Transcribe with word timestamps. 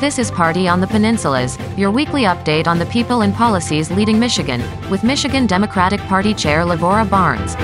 This 0.00 0.18
is 0.18 0.30
Party 0.30 0.66
on 0.66 0.80
the 0.80 0.86
Peninsulas, 0.86 1.58
your 1.76 1.90
weekly 1.90 2.22
update 2.22 2.66
on 2.66 2.78
the 2.78 2.86
people 2.86 3.20
and 3.20 3.34
policies 3.34 3.90
leading 3.90 4.18
Michigan, 4.18 4.62
with 4.88 5.04
Michigan 5.04 5.46
Democratic 5.46 6.00
Party 6.00 6.32
Chair 6.32 6.64
Lavora 6.64 7.04
Barnes. 7.04 7.54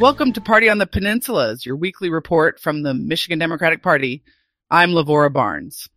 Welcome 0.00 0.32
to 0.34 0.40
Party 0.40 0.68
on 0.68 0.78
the 0.78 0.86
Peninsulas, 0.86 1.66
your 1.66 1.74
weekly 1.74 2.10
report 2.10 2.60
from 2.60 2.84
the 2.84 2.94
Michigan 2.94 3.40
Democratic 3.40 3.82
Party. 3.82 4.22
I'm 4.70 4.90
Lavora 4.90 5.32
Barnes. 5.32 5.88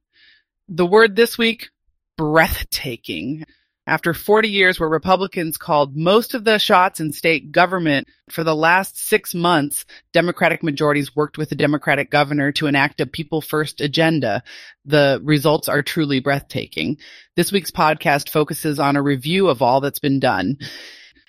The 0.67 0.87
word 0.87 1.15
this 1.15 1.37
week, 1.37 1.69
breathtaking. 2.17 3.45
After 3.85 4.13
40 4.13 4.47
years 4.47 4.79
where 4.79 4.87
Republicans 4.87 5.57
called 5.57 5.97
most 5.97 6.33
of 6.33 6.45
the 6.45 6.57
shots 6.57 7.01
in 7.01 7.11
state 7.11 7.51
government, 7.51 8.07
for 8.29 8.45
the 8.45 8.55
last 8.55 8.97
six 8.97 9.35
months, 9.35 9.85
Democratic 10.13 10.63
majorities 10.63 11.13
worked 11.13 11.37
with 11.37 11.49
the 11.49 11.55
Democratic 11.55 12.09
governor 12.09 12.53
to 12.53 12.67
enact 12.67 13.01
a 13.01 13.05
people 13.05 13.41
first 13.41 13.81
agenda. 13.81 14.41
The 14.85 15.19
results 15.21 15.67
are 15.67 15.81
truly 15.81 16.21
breathtaking. 16.21 16.97
This 17.35 17.51
week's 17.51 17.71
podcast 17.71 18.29
focuses 18.29 18.79
on 18.79 18.95
a 18.95 19.01
review 19.01 19.49
of 19.49 19.61
all 19.61 19.81
that's 19.81 19.99
been 19.99 20.21
done. 20.21 20.59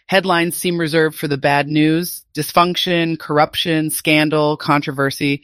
Headlines 0.06 0.54
seem 0.54 0.78
reserved 0.78 1.16
for 1.16 1.28
the 1.28 1.38
bad 1.38 1.66
news, 1.66 2.26
dysfunction, 2.34 3.18
corruption, 3.18 3.88
scandal, 3.88 4.58
controversy. 4.58 5.42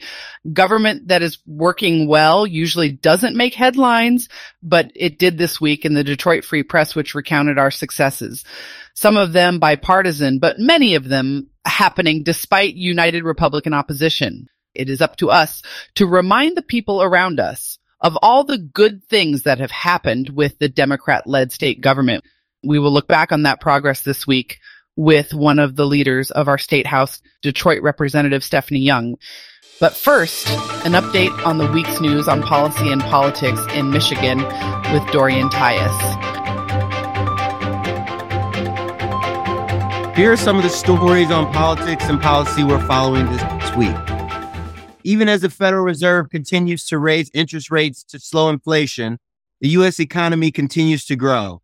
Government 0.53 1.07
that 1.07 1.23
is 1.23 1.39
working 1.47 2.07
well 2.07 2.45
usually 2.45 2.91
doesn't 2.91 3.35
make 3.35 3.55
headlines, 3.55 4.29
but 4.61 4.91
it 4.95 5.17
did 5.17 5.39
this 5.39 5.59
week 5.59 5.83
in 5.83 5.95
the 5.95 6.03
Detroit 6.03 6.45
Free 6.45 6.61
Press, 6.61 6.93
which 6.93 7.15
recounted 7.15 7.57
our 7.57 7.71
successes. 7.71 8.45
Some 8.93 9.17
of 9.17 9.33
them 9.33 9.57
bipartisan, 9.57 10.37
but 10.37 10.59
many 10.59 10.93
of 10.93 11.09
them 11.09 11.49
happening 11.65 12.21
despite 12.21 12.75
united 12.75 13.23
Republican 13.23 13.73
opposition. 13.73 14.47
It 14.75 14.89
is 14.89 15.01
up 15.01 15.15
to 15.17 15.31
us 15.31 15.63
to 15.95 16.05
remind 16.05 16.55
the 16.55 16.61
people 16.61 17.01
around 17.01 17.39
us 17.39 17.79
of 17.99 18.17
all 18.21 18.43
the 18.43 18.57
good 18.57 19.03
things 19.05 19.43
that 19.43 19.59
have 19.59 19.71
happened 19.71 20.29
with 20.29 20.59
the 20.59 20.69
Democrat 20.69 21.25
led 21.25 21.51
state 21.51 21.81
government. 21.81 22.23
We 22.63 22.77
will 22.77 22.91
look 22.91 23.07
back 23.07 23.31
on 23.31 23.43
that 23.43 23.59
progress 23.59 24.03
this 24.03 24.27
week 24.27 24.59
with 24.95 25.33
one 25.33 25.57
of 25.57 25.75
the 25.75 25.85
leaders 25.85 26.29
of 26.29 26.47
our 26.47 26.59
state 26.59 26.85
house, 26.85 27.21
Detroit 27.41 27.81
Representative 27.81 28.43
Stephanie 28.43 28.81
Young. 28.81 29.15
But 29.79 29.95
first, 29.95 30.47
an 30.85 30.91
update 30.91 31.35
on 31.43 31.57
the 31.57 31.65
week's 31.71 31.99
news 31.99 32.27
on 32.27 32.43
policy 32.43 32.91
and 32.91 33.01
politics 33.01 33.59
in 33.73 33.89
Michigan 33.89 34.37
with 34.93 35.11
Dorian 35.11 35.49
Tyus. 35.49 35.97
Here 40.15 40.31
are 40.31 40.37
some 40.37 40.57
of 40.57 40.63
the 40.63 40.69
stories 40.69 41.31
on 41.31 41.51
politics 41.51 42.03
and 42.03 42.21
policy 42.21 42.63
we're 42.63 42.85
following 42.85 43.25
this 43.25 43.75
week. 43.75 43.95
Even 45.03 45.27
as 45.29 45.41
the 45.41 45.49
Federal 45.49 45.83
Reserve 45.83 46.29
continues 46.29 46.85
to 46.85 46.99
raise 46.99 47.31
interest 47.33 47.71
rates 47.71 48.03
to 48.03 48.19
slow 48.19 48.49
inflation, 48.49 49.17
the 49.61 49.69
U.S. 49.69 49.99
economy 49.99 50.51
continues 50.51 51.05
to 51.05 51.15
grow. 51.15 51.60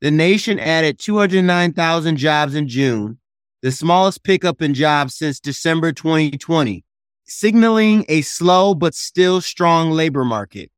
The 0.00 0.12
nation 0.12 0.60
added 0.60 1.00
209,000 1.00 2.16
jobs 2.18 2.54
in 2.54 2.68
June, 2.68 3.18
the 3.62 3.72
smallest 3.72 4.22
pickup 4.22 4.62
in 4.62 4.72
jobs 4.72 5.16
since 5.16 5.40
December 5.40 5.92
2020, 5.92 6.84
signaling 7.24 8.04
a 8.08 8.22
slow 8.22 8.76
but 8.76 8.94
still 8.94 9.40
strong 9.40 9.90
labor 9.90 10.24
market. 10.24 10.70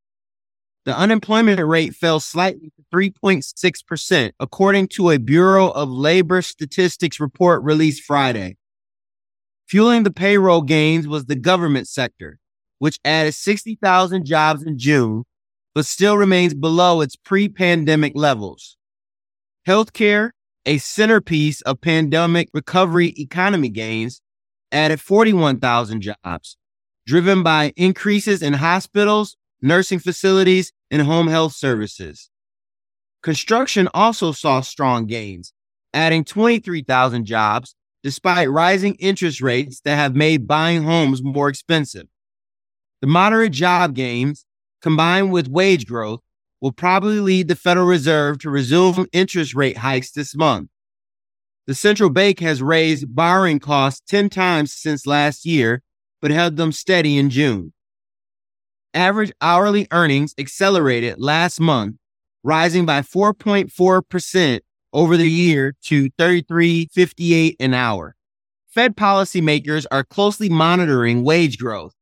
The 0.85 0.97
unemployment 0.97 1.63
rate 1.63 1.93
fell 1.93 2.19
slightly 2.19 2.71
to 2.75 2.83
3.6%, 2.91 4.31
according 4.39 4.87
to 4.87 5.11
a 5.11 5.19
Bureau 5.19 5.69
of 5.69 5.89
Labor 5.89 6.41
Statistics 6.41 7.19
report 7.19 7.61
released 7.61 8.01
Friday. 8.01 8.57
Fueling 9.67 10.01
the 10.01 10.11
payroll 10.11 10.63
gains 10.63 11.07
was 11.07 11.25
the 11.25 11.35
government 11.35 11.87
sector, 11.87 12.39
which 12.79 12.99
added 13.05 13.35
60,000 13.35 14.25
jobs 14.25 14.63
in 14.63 14.79
June, 14.79 15.25
but 15.75 15.85
still 15.85 16.17
remains 16.17 16.55
below 16.55 17.01
its 17.01 17.15
pre 17.15 17.47
pandemic 17.47 18.13
levels. 18.15 18.77
Healthcare, 19.67 20.31
a 20.65 20.79
centerpiece 20.79 21.61
of 21.61 21.81
pandemic 21.81 22.49
recovery 22.53 23.13
economy 23.17 23.69
gains, 23.69 24.21
added 24.71 24.99
41,000 24.99 26.01
jobs, 26.01 26.57
driven 27.05 27.43
by 27.43 27.73
increases 27.75 28.41
in 28.41 28.53
hospitals, 28.53 29.37
nursing 29.61 29.99
facilities, 29.99 30.71
and 30.89 31.03
home 31.03 31.27
health 31.27 31.53
services. 31.53 32.29
Construction 33.21 33.87
also 33.93 34.31
saw 34.31 34.61
strong 34.61 35.05
gains, 35.05 35.53
adding 35.93 36.23
23,000 36.23 37.25
jobs 37.25 37.75
despite 38.03 38.49
rising 38.49 38.95
interest 38.95 39.41
rates 39.41 39.81
that 39.81 39.95
have 39.95 40.15
made 40.15 40.47
buying 40.47 40.83
homes 40.83 41.21
more 41.21 41.49
expensive. 41.49 42.07
The 43.01 43.07
moderate 43.07 43.51
job 43.51 43.93
gains, 43.93 44.43
combined 44.81 45.31
with 45.31 45.47
wage 45.47 45.85
growth, 45.85 46.21
will 46.61 46.71
probably 46.71 47.19
lead 47.19 47.47
the 47.47 47.55
Federal 47.55 47.87
Reserve 47.87 48.37
to 48.39 48.49
resume 48.49 49.07
interest 49.11 49.55
rate 49.55 49.77
hikes 49.77 50.11
this 50.11 50.35
month. 50.35 50.69
The 51.67 51.75
central 51.75 52.09
bank 52.09 52.39
has 52.39 52.61
raised 52.61 53.15
borrowing 53.15 53.59
costs 53.59 54.01
10 54.07 54.29
times 54.29 54.73
since 54.73 55.07
last 55.07 55.45
year, 55.45 55.81
but 56.21 56.31
held 56.31 56.57
them 56.57 56.71
steady 56.71 57.17
in 57.17 57.29
June. 57.29 57.73
Average 58.93 59.31
hourly 59.41 59.87
earnings 59.91 60.35
accelerated 60.37 61.19
last 61.19 61.59
month, 61.59 61.95
rising 62.43 62.85
by 62.85 63.01
4.4% 63.01 64.59
over 64.93 65.17
the 65.17 65.29
year 65.29 65.75
to 65.83 66.09
33.58 66.11 67.55
an 67.59 67.73
hour. 67.73 68.15
Fed 68.67 68.95
policymakers 68.95 69.85
are 69.91 70.03
closely 70.03 70.49
monitoring 70.49 71.23
wage 71.23 71.57
growth 71.57 71.93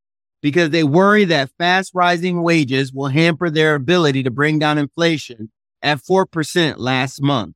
because 0.41 0.69
they 0.69 0.83
worry 0.83 1.25
that 1.25 1.51
fast 1.57 1.91
rising 1.93 2.41
wages 2.41 2.93
will 2.93 3.07
hamper 3.07 3.49
their 3.49 3.75
ability 3.75 4.23
to 4.23 4.31
bring 4.31 4.59
down 4.59 4.77
inflation 4.77 5.51
at 5.81 5.99
4% 5.99 6.75
last 6.77 7.21
month. 7.21 7.55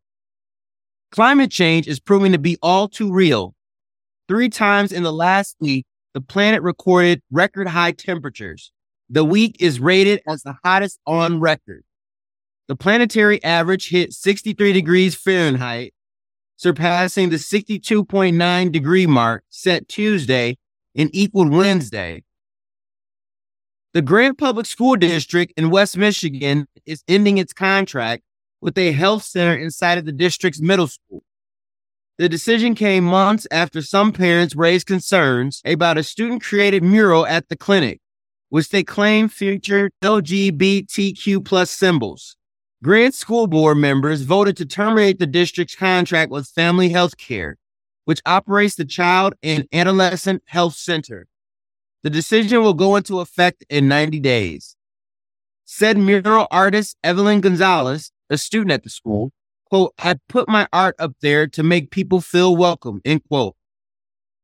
Climate 1.11 1.51
change 1.51 1.87
is 1.87 1.99
proving 1.99 2.31
to 2.31 2.39
be 2.39 2.57
all 2.61 2.87
too 2.87 3.11
real. 3.11 3.53
Three 4.27 4.49
times 4.49 4.91
in 4.91 5.03
the 5.03 5.13
last 5.13 5.55
week, 5.59 5.85
the 6.13 6.21
planet 6.21 6.61
recorded 6.61 7.21
record 7.31 7.67
high 7.67 7.91
temperatures. 7.91 8.71
The 9.09 9.23
week 9.23 9.57
is 9.59 9.79
rated 9.79 10.21
as 10.27 10.43
the 10.43 10.55
hottest 10.63 10.99
on 11.05 11.39
record. 11.39 11.83
The 12.67 12.75
planetary 12.75 13.43
average 13.43 13.89
hit 13.89 14.13
63 14.13 14.73
degrees 14.73 15.15
Fahrenheit, 15.15 15.93
surpassing 16.55 17.29
the 17.29 17.35
62.9 17.35 18.71
degree 18.71 19.05
mark 19.05 19.43
set 19.49 19.87
Tuesday 19.87 20.57
and 20.95 21.09
equaled 21.13 21.51
Wednesday. 21.51 22.23
The 23.93 24.01
Grant 24.01 24.39
Public 24.39 24.65
School 24.65 24.95
District 24.95 25.53
in 25.55 25.69
West 25.69 25.97
Michigan 25.97 26.65
is 26.83 27.03
ending 27.07 27.37
its 27.37 27.53
contract 27.53 28.23
with 28.59 28.75
a 28.75 28.91
health 28.91 29.21
center 29.21 29.55
inside 29.55 29.99
of 29.99 30.05
the 30.05 30.11
district's 30.11 30.59
middle 30.59 30.87
school. 30.87 31.21
The 32.17 32.27
decision 32.27 32.73
came 32.73 33.03
months 33.03 33.45
after 33.51 33.83
some 33.83 34.11
parents 34.11 34.55
raised 34.55 34.87
concerns 34.87 35.61
about 35.63 35.99
a 35.99 36.03
student 36.03 36.41
created 36.41 36.81
mural 36.81 37.27
at 37.27 37.49
the 37.49 37.55
clinic, 37.55 37.99
which 38.49 38.69
they 38.69 38.83
claim 38.83 39.29
featured 39.29 39.91
LGBTQ 40.03 41.45
plus 41.45 41.69
symbols. 41.69 42.35
Grant 42.81 43.13
school 43.13 43.45
board 43.45 43.77
members 43.77 44.23
voted 44.23 44.57
to 44.57 44.65
terminate 44.65 45.19
the 45.19 45.27
district's 45.27 45.75
contract 45.75 46.31
with 46.31 46.47
Family 46.47 46.89
Health 46.89 47.15
Care, 47.17 47.57
which 48.05 48.21
operates 48.25 48.73
the 48.73 48.85
Child 48.85 49.35
and 49.43 49.67
Adolescent 49.71 50.41
Health 50.47 50.73
Center. 50.73 51.27
The 52.03 52.09
decision 52.09 52.61
will 52.61 52.73
go 52.73 52.97
into 52.97 53.21
effect 53.21 53.63
in 53.69 53.87
90 53.87 54.19
days. 54.19 54.75
Said 55.63 55.97
mural 55.97 56.47
artist 56.51 56.97
Evelyn 57.01 57.39
Gonzalez, 57.39 58.11
a 58.29 58.37
student 58.37 58.71
at 58.71 58.83
the 58.83 58.89
school, 58.89 59.31
quote, 59.69 59.93
I 59.97 60.15
put 60.27 60.49
my 60.49 60.67
art 60.73 60.95
up 60.99 61.13
there 61.21 61.47
to 61.47 61.63
make 61.63 61.91
people 61.91 62.19
feel 62.19 62.57
welcome, 62.57 63.01
end 63.05 63.21
quote. 63.29 63.55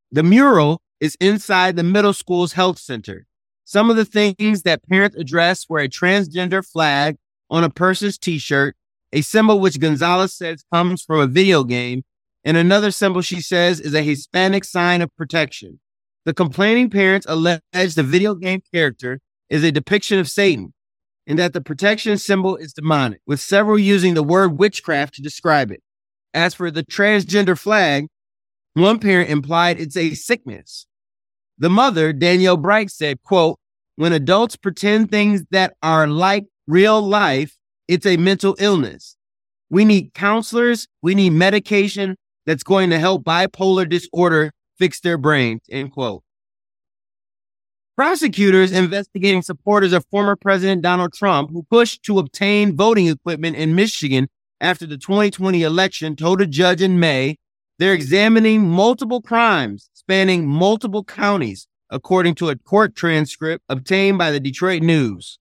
The 0.10 0.24
mural 0.24 0.82
is 1.02 1.18
inside 1.20 1.76
the 1.76 1.84
middle 1.84 2.14
school's 2.14 2.54
health 2.54 2.80
center. 2.80 3.26
Some 3.66 3.90
of 3.90 3.98
the 3.98 4.06
things 4.06 4.64
that 4.64 4.88
parents 4.88 5.18
addressed 5.18 5.70
were 5.70 5.80
a 5.80 5.90
transgender 5.90 6.66
flag 6.66 7.18
on 7.50 7.66
a 7.66 7.70
person's 7.70 8.18
t-shirt, 8.18 8.76
a 9.12 9.22
symbol 9.22 9.60
which 9.60 9.80
Gonzalez 9.80 10.34
says 10.34 10.64
comes 10.74 11.04
from 11.04 11.20
a 11.20 11.28
video 11.28 11.66
game, 11.66 12.04
and 12.44 12.56
another 12.56 12.90
symbol 12.90 13.22
she 13.22 13.42
says 13.42 13.82
is 13.82 13.94
a 13.94 14.02
Hispanic 14.02 14.64
sign 14.64 15.02
of 15.02 15.14
protection. 15.16 15.80
The 16.30 16.34
complaining 16.36 16.92
parents 16.92 17.26
allege 17.28 17.60
the 17.74 18.04
video 18.04 18.36
game 18.36 18.62
character 18.72 19.20
is 19.50 19.64
a 19.64 19.72
depiction 19.72 20.20
of 20.20 20.30
Satan 20.30 20.76
and 21.26 21.40
that 21.40 21.54
the 21.54 21.60
protection 21.60 22.20
symbol 22.20 22.56
is 22.56 22.72
demonic, 22.72 23.22
with 23.26 23.40
several 23.40 23.80
using 23.80 24.14
the 24.14 24.22
word 24.22 24.60
witchcraft 24.60 25.16
to 25.16 25.24
describe 25.24 25.72
it. 25.72 25.82
As 26.36 26.54
for 26.54 26.70
the 26.70 26.84
transgender 26.84 27.58
flag, 27.58 28.10
one 28.76 29.00
parent 29.00 29.32
implied 29.32 29.80
it's 29.80 29.98
a 29.98 30.14
sickness. 30.14 30.86
The 31.58 31.72
mother, 31.72 32.14
Danielle 32.14 32.58
Bright, 32.58 32.92
said, 32.92 33.24
quote, 33.24 33.58
when 33.96 34.14
adults 34.14 34.56
pretend 34.56 35.10
things 35.10 35.46
that 35.50 35.74
are 35.82 36.06
like 36.06 36.46
real 36.68 37.02
life, 37.02 37.58
it's 37.88 38.06
a 38.06 38.18
mental 38.18 38.56
illness. 38.60 39.18
We 39.72 39.84
need 39.84 40.14
counselors. 40.14 40.88
We 41.02 41.16
need 41.16 41.32
medication 41.32 42.18
that's 42.46 42.62
going 42.62 42.92
to 42.92 43.00
help 43.00 43.24
bipolar 43.24 43.90
disorder 43.90 44.52
fix 44.80 45.00
their 45.00 45.18
brains, 45.18 45.62
end 45.70 45.92
quote. 45.92 46.24
Prosecutors 47.96 48.72
investigating 48.72 49.42
supporters 49.42 49.92
of 49.92 50.06
former 50.10 50.36
President 50.38 50.82
Donald 50.82 51.14
Trump 51.14 51.52
who 51.52 51.64
pushed 51.64 52.02
to 52.04 52.18
obtain 52.18 52.76
voting 52.76 53.08
equipment 53.08 53.58
in 53.58 53.76
Michigan 53.76 54.30
after 54.62 54.86
the 54.86 54.98
2020 54.98 55.62
election 55.64 56.16
told 56.16 56.42
a 56.42 56.48
judge 56.48 56.82
in 56.82 57.00
May 57.00 57.36
they're 57.78 57.94
examining 57.94 58.70
multiple 58.70 59.22
crimes 59.22 59.90
spanning 59.94 60.46
multiple 60.46 61.04
counties, 61.04 61.68
according 61.90 62.36
to 62.36 62.50
a 62.50 62.58
court 62.58 62.94
transcript 62.94 63.64
obtained 63.70 64.18
by 64.18 64.32
the 64.32 64.40
Detroit 64.40 64.82
News. 64.82 65.40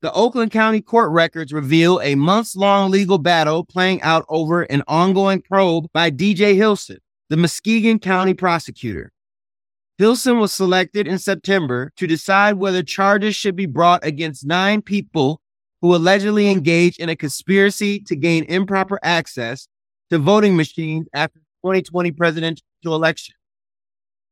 The 0.00 0.12
Oakland 0.12 0.52
County 0.52 0.80
court 0.80 1.10
records 1.10 1.52
reveal 1.52 2.00
a 2.02 2.14
months 2.14 2.54
long 2.54 2.90
legal 2.90 3.18
battle 3.18 3.64
playing 3.64 4.00
out 4.02 4.24
over 4.28 4.62
an 4.62 4.82
ongoing 4.86 5.42
probe 5.42 5.86
by 5.92 6.10
DJ 6.10 6.54
Hilson, 6.54 6.98
the 7.30 7.36
Muskegon 7.36 8.00
County 8.00 8.34
prosecutor. 8.34 9.12
Hilson 9.98 10.40
was 10.40 10.52
selected 10.52 11.06
in 11.06 11.18
September 11.18 11.92
to 11.96 12.06
decide 12.06 12.54
whether 12.54 12.82
charges 12.82 13.36
should 13.36 13.54
be 13.54 13.66
brought 13.66 14.04
against 14.04 14.44
nine 14.44 14.82
people 14.82 15.40
who 15.80 15.94
allegedly 15.94 16.50
engaged 16.50 17.00
in 17.00 17.08
a 17.08 17.16
conspiracy 17.16 18.00
to 18.00 18.16
gain 18.16 18.44
improper 18.44 18.98
access 19.02 19.68
to 20.10 20.18
voting 20.18 20.56
machines 20.56 21.06
after 21.14 21.38
the 21.38 21.68
2020 21.68 22.10
presidential 22.12 22.62
election. 22.84 23.34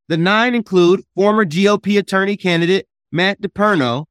The 0.09 0.17
nine 0.17 0.55
include 0.55 1.03
former 1.15 1.45
GOP 1.45 1.99
attorney 1.99 2.37
candidate 2.37 2.87
Matt 3.13 3.41
DePerno, 3.41 4.07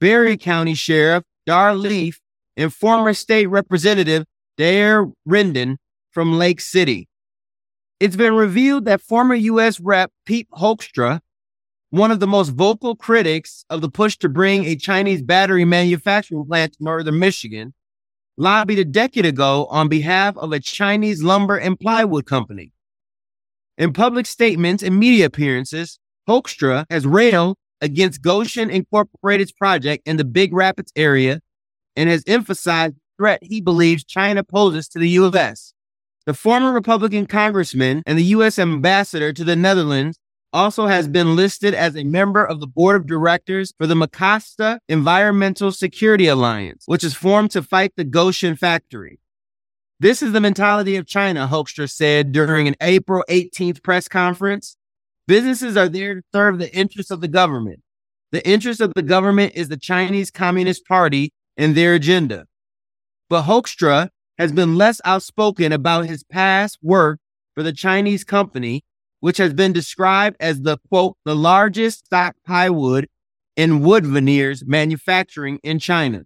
Barry 0.00 0.36
County 0.36 0.74
Sheriff 0.74 1.24
Dar 1.46 1.74
Leaf, 1.74 2.20
and 2.56 2.74
former 2.74 3.14
state 3.14 3.46
representative 3.46 4.24
Daire 4.58 5.10
Rendon 5.26 5.76
from 6.10 6.36
Lake 6.36 6.60
City. 6.60 7.08
It's 8.00 8.14
been 8.14 8.34
revealed 8.34 8.84
that 8.84 9.00
former 9.00 9.34
U.S. 9.34 9.80
Rep. 9.80 10.12
Pete 10.24 10.48
Hoekstra, 10.52 11.20
one 11.90 12.12
of 12.12 12.20
the 12.20 12.28
most 12.28 12.50
vocal 12.50 12.94
critics 12.94 13.64
of 13.68 13.80
the 13.80 13.88
push 13.88 14.16
to 14.18 14.28
bring 14.28 14.64
a 14.64 14.76
Chinese 14.76 15.20
battery 15.20 15.64
manufacturing 15.64 16.44
plant 16.46 16.74
to 16.74 16.84
northern 16.84 17.18
Michigan, 17.18 17.74
lobbied 18.36 18.78
a 18.78 18.84
decade 18.84 19.26
ago 19.26 19.66
on 19.68 19.88
behalf 19.88 20.36
of 20.36 20.52
a 20.52 20.60
Chinese 20.60 21.24
lumber 21.24 21.56
and 21.56 21.80
plywood 21.80 22.24
company. 22.24 22.72
In 23.76 23.92
public 23.92 24.26
statements 24.26 24.84
and 24.84 24.96
media 24.96 25.26
appearances, 25.26 25.98
Hoekstra 26.28 26.86
has 26.90 27.04
railed 27.04 27.56
against 27.80 28.22
Gotion 28.22 28.70
Incorporated's 28.70 29.52
project 29.52 30.06
in 30.06 30.18
the 30.18 30.24
Big 30.24 30.52
Rapids 30.52 30.92
area 30.94 31.40
and 31.96 32.08
has 32.08 32.22
emphasized 32.28 32.94
the 32.94 33.00
threat 33.16 33.40
he 33.42 33.60
believes 33.60 34.04
China 34.04 34.44
poses 34.44 34.86
to 34.88 35.00
the 35.00 35.10
U.S. 35.10 35.74
The 36.28 36.34
former 36.34 36.74
Republican 36.74 37.24
congressman 37.24 38.02
and 38.04 38.18
the 38.18 38.24
U.S. 38.36 38.58
ambassador 38.58 39.32
to 39.32 39.44
the 39.44 39.56
Netherlands 39.56 40.18
also 40.52 40.86
has 40.86 41.08
been 41.08 41.34
listed 41.34 41.72
as 41.72 41.96
a 41.96 42.04
member 42.04 42.44
of 42.44 42.60
the 42.60 42.66
board 42.66 42.96
of 42.96 43.06
directors 43.06 43.72
for 43.78 43.86
the 43.86 43.94
Mecosta 43.94 44.78
Environmental 44.90 45.72
Security 45.72 46.26
Alliance, 46.26 46.82
which 46.84 47.02
is 47.02 47.14
formed 47.14 47.50
to 47.52 47.62
fight 47.62 47.94
the 47.96 48.04
Gotion 48.04 48.58
factory. 48.58 49.20
This 50.00 50.20
is 50.20 50.32
the 50.32 50.40
mentality 50.42 50.96
of 50.96 51.06
China, 51.06 51.48
Hoekstra 51.50 51.90
said 51.90 52.30
during 52.30 52.68
an 52.68 52.76
April 52.82 53.24
18th 53.30 53.82
press 53.82 54.06
conference. 54.06 54.76
Businesses 55.26 55.78
are 55.78 55.88
there 55.88 56.16
to 56.16 56.22
serve 56.34 56.58
the 56.58 56.70
interests 56.76 57.10
of 57.10 57.22
the 57.22 57.28
government. 57.28 57.80
The 58.32 58.46
interest 58.46 58.82
of 58.82 58.92
the 58.92 59.00
government 59.00 59.54
is 59.54 59.68
the 59.68 59.78
Chinese 59.78 60.30
Communist 60.30 60.84
Party 60.84 61.32
and 61.56 61.74
their 61.74 61.94
agenda. 61.94 62.44
But 63.30 63.44
Hoekstra 63.44 64.10
has 64.38 64.52
been 64.52 64.76
less 64.76 65.00
outspoken 65.04 65.72
about 65.72 66.06
his 66.06 66.22
past 66.24 66.78
work 66.82 67.18
for 67.54 67.62
the 67.62 67.72
Chinese 67.72 68.24
company, 68.24 68.84
which 69.20 69.38
has 69.38 69.52
been 69.52 69.72
described 69.72 70.36
as 70.38 70.62
the 70.62 70.78
quote, 70.88 71.16
the 71.24 71.34
largest 71.34 72.06
stock 72.06 72.36
plywood 72.46 73.08
and 73.56 73.82
wood 73.82 74.06
veneers 74.06 74.64
manufacturing 74.64 75.58
in 75.64 75.78
China. 75.80 76.22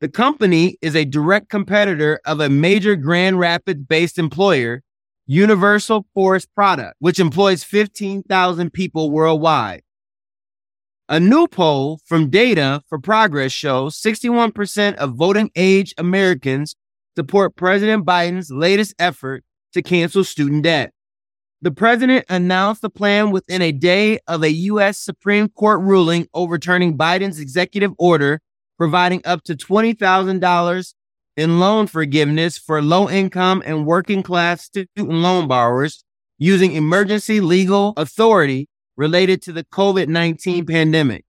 The 0.00 0.08
company 0.08 0.76
is 0.82 0.94
a 0.94 1.04
direct 1.04 1.48
competitor 1.48 2.20
of 2.26 2.40
a 2.40 2.50
major 2.50 2.96
Grand 2.96 3.38
Rapids 3.38 3.84
based 3.88 4.18
employer, 4.18 4.82
Universal 5.26 6.06
Forest 6.12 6.48
Product, 6.54 6.94
which 6.98 7.20
employs 7.20 7.64
15,000 7.64 8.72
people 8.72 9.10
worldwide. 9.10 9.82
A 11.08 11.20
new 11.20 11.46
poll 11.46 12.00
from 12.04 12.30
Data 12.30 12.82
for 12.88 12.98
Progress 12.98 13.52
shows 13.52 14.00
61% 14.00 14.96
of 14.96 15.14
voting 15.14 15.50
age 15.54 15.94
Americans 15.96 16.74
support 17.16 17.56
President 17.56 18.04
Biden's 18.04 18.50
latest 18.50 18.94
effort 18.98 19.44
to 19.72 19.82
cancel 19.82 20.24
student 20.24 20.64
debt. 20.64 20.92
The 21.62 21.70
president 21.70 22.26
announced 22.28 22.82
the 22.82 22.90
plan 22.90 23.30
within 23.30 23.62
a 23.62 23.72
day 23.72 24.18
of 24.28 24.42
a 24.42 24.50
U.S. 24.52 24.98
Supreme 24.98 25.48
Court 25.48 25.80
ruling 25.80 26.28
overturning 26.34 26.96
Biden's 26.96 27.40
executive 27.40 27.92
order 27.98 28.40
providing 28.78 29.22
up 29.24 29.42
to 29.44 29.54
$20,000 29.54 30.94
in 31.36 31.58
loan 31.58 31.86
forgiveness 31.86 32.58
for 32.58 32.82
low 32.82 33.08
income 33.08 33.62
and 33.66 33.86
working 33.86 34.22
class 34.22 34.64
student 34.64 35.08
loan 35.08 35.48
borrowers 35.48 36.04
using 36.38 36.72
emergency 36.72 37.40
legal 37.40 37.94
authority 37.96 38.68
related 38.96 39.42
to 39.42 39.52
the 39.52 39.64
COVID 39.64 40.08
19 40.08 40.66
pandemic. 40.66 41.25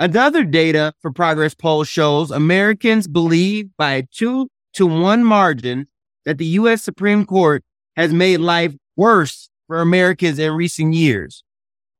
Another 0.00 0.44
data 0.44 0.94
for 1.00 1.10
progress 1.10 1.54
poll 1.54 1.82
shows 1.82 2.30
Americans 2.30 3.08
believe 3.08 3.70
by 3.76 3.94
a 3.94 4.02
two 4.04 4.48
to 4.74 4.86
one 4.86 5.24
margin 5.24 5.88
that 6.24 6.38
the 6.38 6.46
U.S. 6.46 6.82
Supreme 6.82 7.26
Court 7.26 7.64
has 7.96 8.12
made 8.12 8.36
life 8.38 8.76
worse 8.96 9.50
for 9.66 9.80
Americans 9.80 10.38
in 10.38 10.52
recent 10.52 10.94
years. 10.94 11.42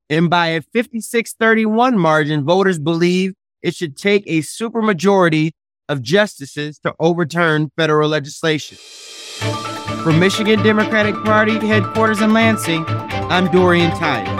And 0.09 0.29
by 0.29 0.47
a 0.47 0.61
56-31 0.61 1.97
margin, 1.97 2.45
voters 2.45 2.79
believe 2.79 3.33
it 3.61 3.75
should 3.75 3.97
take 3.97 4.23
a 4.27 4.39
supermajority 4.39 5.51
of 5.89 6.01
justices 6.01 6.79
to 6.79 6.95
overturn 6.99 7.69
federal 7.75 8.09
legislation. 8.09 8.77
From 10.03 10.19
Michigan 10.19 10.63
Democratic 10.63 11.15
Party 11.25 11.57
headquarters 11.67 12.21
in 12.21 12.31
Lansing, 12.31 12.85
I'm 12.87 13.51
Dorian 13.51 13.91
Tyus. 13.91 14.38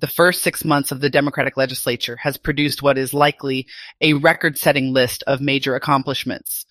The 0.00 0.06
first 0.06 0.42
six 0.42 0.64
months 0.64 0.92
of 0.92 1.00
the 1.00 1.10
Democratic 1.10 1.56
legislature 1.56 2.16
has 2.16 2.36
produced 2.36 2.82
what 2.82 2.98
is 2.98 3.14
likely 3.14 3.66
a 4.00 4.14
record 4.14 4.58
setting 4.58 4.92
list 4.92 5.22
of 5.26 5.40
major 5.40 5.74
accomplishments. 5.74 6.66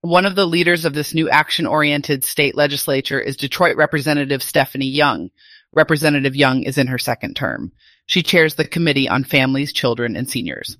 One 0.00 0.26
of 0.26 0.34
the 0.34 0.46
leaders 0.46 0.84
of 0.84 0.94
this 0.94 1.14
new 1.14 1.28
action 1.30 1.66
oriented 1.66 2.24
state 2.24 2.54
legislature 2.54 3.20
is 3.20 3.36
Detroit 3.36 3.76
Representative 3.76 4.42
Stephanie 4.42 4.86
Young. 4.86 5.30
Representative 5.72 6.36
Young 6.36 6.62
is 6.62 6.78
in 6.78 6.88
her 6.88 6.98
second 6.98 7.34
term. 7.36 7.72
She 8.06 8.22
chairs 8.22 8.54
the 8.54 8.64
Committee 8.64 9.08
on 9.08 9.24
Families, 9.24 9.72
Children, 9.72 10.16
and 10.16 10.28
Seniors. 10.28 10.76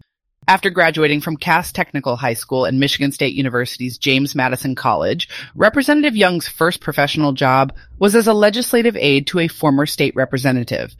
After 0.48 0.70
graduating 0.70 1.22
from 1.22 1.36
Cass 1.36 1.72
Technical 1.72 2.14
High 2.14 2.34
School 2.34 2.66
and 2.66 2.78
Michigan 2.78 3.10
State 3.10 3.34
University's 3.34 3.98
James 3.98 4.36
Madison 4.36 4.76
College, 4.76 5.28
Representative 5.56 6.14
Young's 6.14 6.46
first 6.46 6.80
professional 6.80 7.32
job 7.32 7.72
was 7.98 8.14
as 8.14 8.28
a 8.28 8.32
legislative 8.32 8.96
aide 8.96 9.26
to 9.26 9.40
a 9.40 9.48
former 9.48 9.86
state 9.86 10.14
representative. 10.14 10.94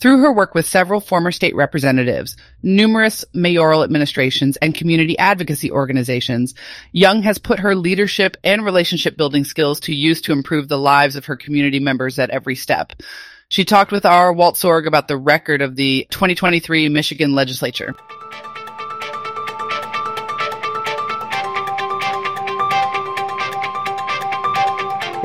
Through 0.00 0.22
her 0.22 0.32
work 0.32 0.52
with 0.52 0.66
several 0.66 0.98
former 1.00 1.30
state 1.30 1.54
representatives, 1.54 2.36
numerous 2.60 3.24
mayoral 3.32 3.84
administrations, 3.84 4.56
and 4.56 4.74
community 4.74 5.16
advocacy 5.16 5.70
organizations, 5.70 6.54
Young 6.90 7.22
has 7.22 7.38
put 7.38 7.60
her 7.60 7.76
leadership 7.76 8.36
and 8.42 8.64
relationship 8.64 9.16
building 9.16 9.44
skills 9.44 9.78
to 9.80 9.94
use 9.94 10.22
to 10.22 10.32
improve 10.32 10.66
the 10.66 10.76
lives 10.76 11.14
of 11.14 11.26
her 11.26 11.36
community 11.36 11.78
members 11.78 12.18
at 12.18 12.30
every 12.30 12.56
step. 12.56 12.94
She 13.48 13.64
talked 13.64 13.92
with 13.92 14.04
our 14.04 14.32
Walt 14.32 14.56
Sorg 14.56 14.88
about 14.88 15.06
the 15.06 15.16
record 15.16 15.62
of 15.62 15.76
the 15.76 16.08
2023 16.10 16.88
Michigan 16.88 17.36
legislature. 17.36 17.94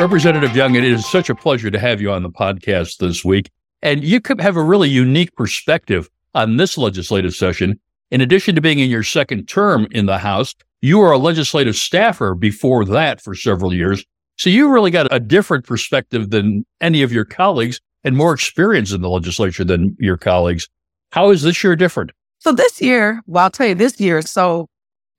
Representative 0.04 0.54
Young, 0.54 0.76
it 0.76 0.84
is 0.84 1.10
such 1.10 1.30
a 1.30 1.36
pleasure 1.36 1.72
to 1.72 1.80
have 1.80 2.02
you 2.02 2.12
on 2.12 2.24
the 2.24 2.30
podcast 2.30 2.98
this 2.98 3.24
week. 3.24 3.50
And 3.82 4.04
you 4.04 4.20
could 4.20 4.42
have 4.42 4.58
a 4.58 4.62
really 4.62 4.90
unique 4.90 5.34
perspective 5.38 6.10
on 6.36 6.58
this 6.58 6.78
legislative 6.78 7.34
session. 7.34 7.80
In 8.12 8.20
addition 8.20 8.54
to 8.56 8.60
being 8.60 8.80
in 8.80 8.90
your 8.90 9.04
second 9.04 9.46
term 9.48 9.88
in 9.92 10.06
the 10.06 10.18
House, 10.18 10.56
you 10.82 10.98
were 10.98 11.14
a 11.14 11.18
legislative 11.18 11.78
staffer 11.78 12.36
before 12.36 12.84
that 12.84 13.22
for 13.22 13.34
several 13.34 13.74
years. 13.74 14.04
So 14.36 14.50
you 14.50 14.70
really 14.70 14.92
got 14.92 15.08
a 15.10 15.22
different 15.22 15.66
perspective 15.66 16.32
than 16.32 16.66
any 16.82 17.02
of 17.02 17.14
your 17.14 17.24
colleagues 17.24 17.80
and 18.04 18.18
more 18.18 18.34
experience 18.34 18.92
in 18.92 19.00
the 19.00 19.10
legislature 19.10 19.64
than 19.64 19.96
your 20.02 20.18
colleagues. 20.18 20.68
How 21.14 21.30
is 21.30 21.44
this 21.44 21.64
year 21.64 21.78
different? 21.78 22.12
So 22.40 22.52
this 22.52 22.82
year, 22.82 23.22
well, 23.26 23.46
I'll 23.46 23.52
tell 23.52 23.68
you, 23.68 23.76
this 23.76 24.02
year 24.02 24.18
is 24.18 24.30
so 24.30 24.68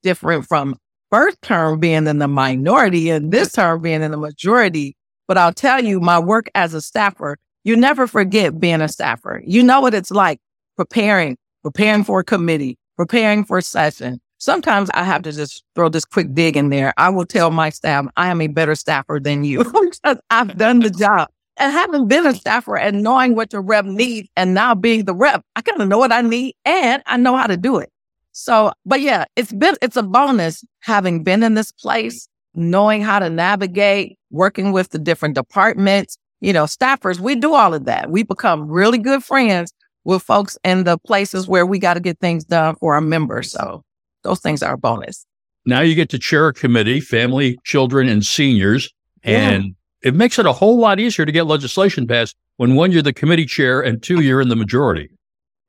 different 0.02 0.44
from 0.44 0.76
first 1.14 1.40
term 1.42 1.78
being 1.78 2.08
in 2.08 2.18
the 2.18 2.26
minority 2.26 3.08
and 3.08 3.30
this 3.30 3.52
term 3.52 3.80
being 3.80 4.02
in 4.02 4.10
the 4.10 4.16
majority. 4.16 4.96
But 5.28 5.38
I'll 5.38 5.52
tell 5.52 5.82
you, 5.84 6.00
my 6.00 6.18
work 6.18 6.50
as 6.56 6.74
a 6.74 6.82
staffer, 6.82 7.38
you 7.62 7.76
never 7.76 8.08
forget 8.08 8.58
being 8.58 8.80
a 8.80 8.88
staffer. 8.88 9.40
You 9.46 9.62
know 9.62 9.80
what 9.80 9.94
it's 9.94 10.10
like 10.10 10.40
preparing, 10.76 11.36
preparing 11.62 12.02
for 12.02 12.18
a 12.18 12.24
committee, 12.24 12.78
preparing 12.96 13.44
for 13.44 13.58
a 13.58 13.62
session, 13.62 14.20
sometimes 14.38 14.90
I 14.92 15.04
have 15.04 15.22
to 15.22 15.30
just 15.30 15.62
throw 15.76 15.88
this 15.88 16.04
quick 16.04 16.34
dig 16.34 16.56
in 16.56 16.70
there. 16.70 16.92
I 16.96 17.10
will 17.10 17.26
tell 17.26 17.52
my 17.52 17.70
staff, 17.70 18.06
I 18.16 18.28
am 18.28 18.40
a 18.40 18.48
better 18.48 18.74
staffer 18.74 19.20
than 19.22 19.44
you 19.44 19.58
because 20.02 20.18
I've 20.30 20.58
done 20.58 20.80
the 20.80 20.90
job. 20.90 21.28
And 21.58 21.72
having 21.72 22.08
been 22.08 22.26
a 22.26 22.34
staffer 22.34 22.76
and 22.76 23.04
knowing 23.04 23.36
what 23.36 23.50
the 23.50 23.60
rep 23.60 23.84
needs 23.84 24.28
and 24.36 24.52
now 24.52 24.74
being 24.74 25.04
the 25.04 25.14
rep, 25.14 25.42
I 25.54 25.62
kind 25.62 25.80
of 25.80 25.86
know 25.86 25.98
what 25.98 26.10
I 26.10 26.22
need 26.22 26.56
and 26.64 27.04
I 27.06 27.16
know 27.18 27.36
how 27.36 27.46
to 27.46 27.56
do 27.56 27.78
it. 27.78 27.90
So, 28.36 28.72
but 28.84 29.00
yeah, 29.00 29.26
it's 29.36 29.52
been, 29.52 29.76
it's 29.80 29.96
a 29.96 30.02
bonus 30.02 30.64
having 30.80 31.22
been 31.22 31.44
in 31.44 31.54
this 31.54 31.70
place, 31.70 32.28
knowing 32.54 33.00
how 33.00 33.20
to 33.20 33.30
navigate, 33.30 34.18
working 34.30 34.72
with 34.72 34.90
the 34.90 34.98
different 34.98 35.36
departments, 35.36 36.18
you 36.40 36.52
know, 36.52 36.64
staffers. 36.64 37.20
We 37.20 37.36
do 37.36 37.54
all 37.54 37.72
of 37.72 37.84
that. 37.84 38.10
We 38.10 38.24
become 38.24 38.68
really 38.68 38.98
good 38.98 39.22
friends 39.22 39.72
with 40.02 40.20
folks 40.20 40.58
in 40.64 40.82
the 40.82 40.98
places 40.98 41.46
where 41.46 41.64
we 41.64 41.78
got 41.78 41.94
to 41.94 42.00
get 42.00 42.18
things 42.18 42.44
done 42.44 42.74
for 42.74 42.94
our 42.94 43.00
members. 43.00 43.52
So 43.52 43.84
those 44.24 44.40
things 44.40 44.64
are 44.64 44.74
a 44.74 44.78
bonus. 44.78 45.24
Now 45.64 45.82
you 45.82 45.94
get 45.94 46.10
to 46.10 46.18
chair 46.18 46.48
a 46.48 46.52
committee, 46.52 47.00
family, 47.00 47.56
children, 47.64 48.08
and 48.08 48.26
seniors. 48.26 48.92
And 49.22 49.64
yeah. 50.02 50.08
it 50.08 50.14
makes 50.16 50.40
it 50.40 50.44
a 50.44 50.52
whole 50.52 50.78
lot 50.78 50.98
easier 50.98 51.24
to 51.24 51.32
get 51.32 51.46
legislation 51.46 52.08
passed 52.08 52.34
when 52.56 52.74
one, 52.74 52.90
you're 52.90 53.00
the 53.00 53.12
committee 53.12 53.46
chair 53.46 53.80
and 53.80 54.02
two, 54.02 54.20
you're 54.22 54.40
in 54.40 54.48
the 54.48 54.56
majority. 54.56 55.08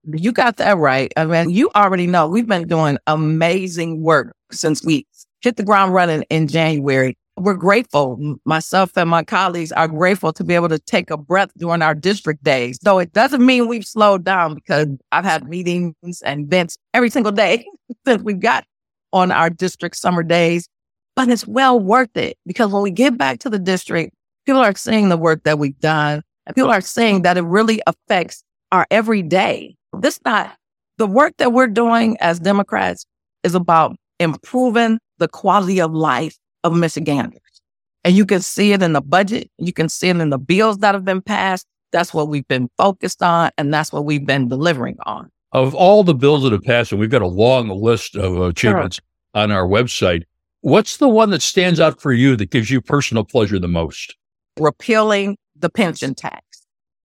You 0.08 0.32
got 0.32 0.58
that 0.58 0.78
right. 0.78 1.12
Uh, 1.18 1.22
I 1.22 1.26
mean, 1.26 1.50
you 1.50 1.72
already 1.76 2.08
know 2.08 2.28
we've 2.28 2.48
been 2.48 2.68
doing 2.68 2.98
amazing 3.08 4.02
work 4.02 4.36
since 4.52 4.84
we 4.84 5.08
hit 5.42 5.58
the 5.58 5.64
ground 5.64 5.94
running 5.94 6.24
in 6.30 6.48
January. 6.48 7.18
We're 7.38 7.56
grateful. 7.56 8.38
Myself 8.46 8.96
and 8.96 9.10
my 9.10 9.24
colleagues 9.24 9.72
are 9.72 9.88
grateful 9.88 10.32
to 10.34 10.44
be 10.44 10.54
able 10.54 10.70
to 10.70 10.80
take 10.80 11.10
a 11.10 11.18
breath 11.18 11.52
during 11.58 11.82
our 11.82 11.96
district 11.96 12.44
days. 12.44 12.78
Though 12.82 13.00
it 13.00 13.14
doesn't 13.14 13.46
mean 13.46 13.68
we've 13.68 13.86
slowed 13.86 14.24
down 14.24 14.56
because 14.56 14.88
I've 15.12 15.26
had 15.26 15.48
meetings 15.48 15.96
and 16.24 16.46
events 16.46 16.78
every 16.94 17.10
single 17.10 17.32
day 17.32 17.66
since 18.06 18.24
we've 18.24 18.40
got 18.40 18.64
on 19.12 19.32
our 19.32 19.50
district 19.50 19.98
summer 19.98 20.24
days. 20.24 20.70
But 21.16 21.30
it's 21.30 21.48
well 21.48 21.80
worth 21.80 22.16
it 22.16 22.38
because 22.46 22.72
when 22.72 22.84
we 22.84 22.92
get 22.92 23.18
back 23.18 23.40
to 23.40 23.50
the 23.50 23.60
district, 23.60 24.14
people 24.46 24.62
are 24.62 24.76
seeing 24.76 25.10
the 25.10 25.18
work 25.18 25.44
that 25.44 25.60
we've 25.60 25.80
done 25.80 26.22
and 26.46 26.56
people 26.56 26.72
are 26.72 26.82
seeing 26.82 27.24
that 27.24 27.38
it 27.38 27.44
really 27.44 27.82
affects 27.88 28.44
our 28.72 28.86
everyday. 28.92 29.76
This 30.02 30.20
not 30.26 30.56
the 30.98 31.08
work 31.08 31.34
that 31.38 31.52
we're 31.52 31.68
doing 31.68 32.18
as 32.20 32.40
Democrats 32.40 33.06
is 33.44 33.56
about 33.56 33.96
improving 34.20 35.00
the 35.18 35.28
quality 35.28 35.80
of 35.80 35.94
life 35.94 36.38
of 36.64 36.76
Michiganders. 36.76 37.42
And 38.04 38.16
you 38.16 38.26
can 38.26 38.42
see 38.42 38.72
it 38.72 38.82
in 38.82 38.94
the 38.94 39.02
budget. 39.02 39.50
You 39.58 39.74
can 39.74 39.90
see 39.90 40.10
it 40.10 40.18
in 40.18 40.30
the 40.30 40.38
bills 40.38 40.78
that 40.80 40.96
have 40.96 41.06
been 41.06 41.22
passed. 41.22 41.66
That's 41.92 42.14
what 42.14 42.28
we've 42.28 42.48
been 42.48 42.70
focused 42.78 43.24
on. 43.24 43.52
And 43.58 43.74
that's 43.74 43.92
what 43.92 44.06
we've 44.06 44.26
been 44.26 44.48
delivering 44.48 44.98
on. 45.06 45.30
Of 45.52 45.74
all 45.74 46.04
the 46.04 46.14
bills 46.14 46.44
that 46.44 46.52
have 46.52 46.64
passed, 46.64 46.92
and 46.92 47.00
we've 47.00 47.10
got 47.10 47.22
a 47.22 47.28
long 47.28 47.70
list 47.70 48.16
of 48.16 48.40
achievements 48.42 48.98
sure. 48.98 49.42
on 49.42 49.52
our 49.52 49.66
website, 49.66 50.24
what's 50.62 50.98
the 50.98 51.08
one 51.08 51.30
that 51.32 51.42
stands 51.42 51.80
out 51.80 52.02
for 52.02 52.12
you 52.12 52.36
that 52.36 52.52
gives 52.52 52.70
you 52.70 52.82
personal 52.82 53.24
pleasure 53.24 53.60
the 53.60 53.68
most? 53.68 54.16
Repealing 54.60 55.38
the 55.56 55.70
pension 55.70 56.14
tax. 56.14 56.44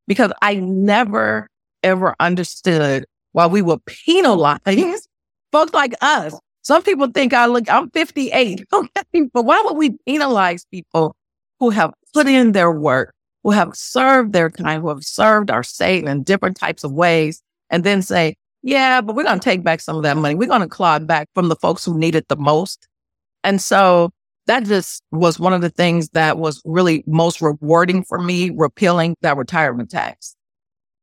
Because 0.06 0.32
I 0.42 0.54
never 0.56 1.49
ever 1.82 2.14
understood 2.20 3.06
why 3.32 3.46
we 3.46 3.62
were 3.62 3.78
penalized 3.86 5.08
folks 5.52 5.72
like 5.72 5.94
us. 6.00 6.34
Some 6.62 6.82
people 6.82 7.08
think 7.08 7.32
I 7.32 7.46
look, 7.46 7.68
I'm 7.70 7.90
58. 7.90 8.66
Okay. 8.72 9.28
But 9.32 9.44
why 9.44 9.60
would 9.64 9.76
we 9.76 9.96
penalize 10.06 10.64
people 10.66 11.16
who 11.58 11.70
have 11.70 11.92
put 12.14 12.26
in 12.26 12.52
their 12.52 12.70
work, 12.70 13.14
who 13.42 13.50
have 13.50 13.74
served 13.74 14.32
their 14.32 14.50
kind, 14.50 14.82
who 14.82 14.88
have 14.88 15.04
served 15.04 15.50
our 15.50 15.62
state 15.62 16.04
in 16.04 16.22
different 16.22 16.56
types 16.56 16.84
of 16.84 16.92
ways, 16.92 17.42
and 17.70 17.84
then 17.84 18.02
say, 18.02 18.36
yeah, 18.62 19.00
but 19.00 19.16
we're 19.16 19.24
going 19.24 19.40
to 19.40 19.44
take 19.44 19.64
back 19.64 19.80
some 19.80 19.96
of 19.96 20.02
that 20.02 20.16
money. 20.16 20.34
We're 20.34 20.48
going 20.48 20.60
to 20.60 20.68
claw 20.68 20.96
it 20.96 21.06
back 21.06 21.28
from 21.34 21.48
the 21.48 21.56
folks 21.56 21.84
who 21.84 21.98
need 21.98 22.14
it 22.14 22.28
the 22.28 22.36
most. 22.36 22.86
And 23.42 23.60
so 23.60 24.10
that 24.46 24.64
just 24.64 25.02
was 25.10 25.38
one 25.38 25.52
of 25.52 25.60
the 25.60 25.70
things 25.70 26.10
that 26.10 26.38
was 26.38 26.60
really 26.64 27.02
most 27.06 27.40
rewarding 27.40 28.04
for 28.04 28.18
me, 28.18 28.50
repealing 28.50 29.16
that 29.22 29.36
retirement 29.36 29.90
tax. 29.90 30.36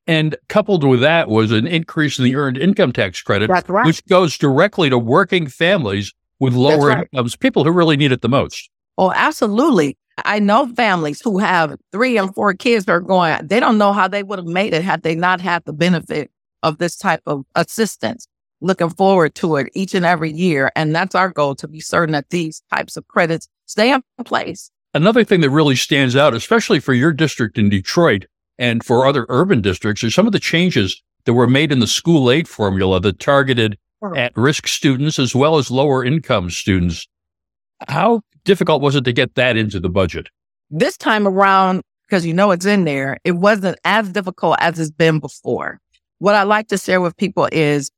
And 0.08 0.38
coupled 0.48 0.86
with 0.86 1.02
that 1.02 1.28
was 1.28 1.52
an 1.52 1.68
increase 1.68 2.18
in 2.18 2.24
the 2.24 2.36
earned 2.36 2.58
income 2.58 2.94
tax 2.94 3.22
credit, 3.22 3.50
right. 3.50 3.86
which 3.86 4.06
goes 4.06 4.38
directly 4.38 4.90
to 4.90 4.98
working 4.98 5.48
families 5.48 6.14
with 6.40 6.54
lower 6.54 6.88
right. 6.88 7.08
incomes, 7.12 7.36
people 7.36 7.64
who 7.64 7.72
really 7.72 7.98
need 7.98 8.14
it 8.14 8.22
the 8.22 8.30
most. 8.30 8.70
Oh, 8.98 9.12
absolutely. 9.12 9.98
I 10.26 10.40
know 10.40 10.68
families 10.68 11.22
who 11.22 11.38
have 11.40 11.76
three 11.92 12.18
and 12.18 12.34
four 12.34 12.54
kids 12.54 12.88
are 12.88 13.02
going, 13.02 13.46
they 13.46 13.60
don't 13.60 13.78
know 13.78 13.94
how 13.94 14.08
they 14.08 14.24
would 14.24 14.40
have 14.40 14.48
made 14.48 14.74
it 14.74 14.84
had 14.84 15.04
they 15.04 15.14
not 15.14 15.42
had 15.42 15.66
the 15.66 15.74
benefit 15.74 16.32
of 16.64 16.78
this 16.78 16.96
type 16.96 17.22
of 17.26 17.46
assistance. 17.56 18.28
Looking 18.60 18.90
forward 18.90 19.36
to 19.36 19.58
it 19.58 19.68
each 19.76 19.94
and 19.94 20.06
every 20.06 20.32
year. 20.32 20.72
And 20.76 20.96
that's 20.96 21.14
our 21.14 21.30
goal 21.30 21.54
to 21.56 21.68
be 21.68 21.80
certain 21.80 22.14
that 22.14 22.30
these 22.32 22.64
types 22.74 22.98
of 22.98 23.08
credits 23.08 23.48
stay 23.68 23.94
in 23.94 24.02
place. 24.26 24.72
Another 24.96 25.24
thing 25.24 25.42
that 25.42 25.52
really 25.52 25.76
stands 25.76 26.16
out, 26.16 26.34
especially 26.34 26.80
for 26.80 26.94
your 26.94 27.14
district 27.14 27.60
in 27.60 27.70
Detroit, 27.70 28.26
and 28.58 28.84
for 28.84 29.06
other 29.06 29.26
urban 29.30 29.62
districts 29.62 30.04
are 30.04 30.12
some 30.12 30.26
of 30.26 30.34
the 30.34 30.40
changes 30.40 31.02
that 31.26 31.34
were 31.34 31.48
made 31.48 31.72
in 31.72 31.80
the 31.80 31.88
school 31.88 32.32
aid 32.32 32.48
formula 32.48 33.00
that 33.02 33.20
targeted 33.20 33.78
at 34.16 34.32
risk 34.36 34.68
students 34.68 35.20
as 35.20 35.36
well 35.36 35.58
as 35.58 35.72
lower 35.72 36.04
income 36.04 36.50
students. 36.50 37.08
How 37.88 38.22
difficult 38.46 38.82
was 38.82 38.96
it 38.96 39.04
to 39.06 39.14
get 39.14 39.36
that 39.36 39.58
into 39.58 39.80
the 39.80 39.90
budget? 39.90 40.30
This 40.70 40.98
time 40.98 41.28
around, 41.28 41.82
because 42.08 42.26
you 42.26 42.34
know 42.34 42.52
it's 42.52 42.66
in 42.66 42.86
there, 42.86 43.18
it 43.24 43.34
wasn't 43.34 43.78
as 43.84 44.10
difficult 44.10 44.58
as 44.60 44.80
it's 44.80 44.92
been 44.92 45.20
before. 45.20 45.80
What 46.20 46.36
I 46.36 46.44
like 46.44 46.68
to 46.70 46.78
share 46.78 47.02
with 47.02 47.16
people 47.18 47.48
is 47.52 47.92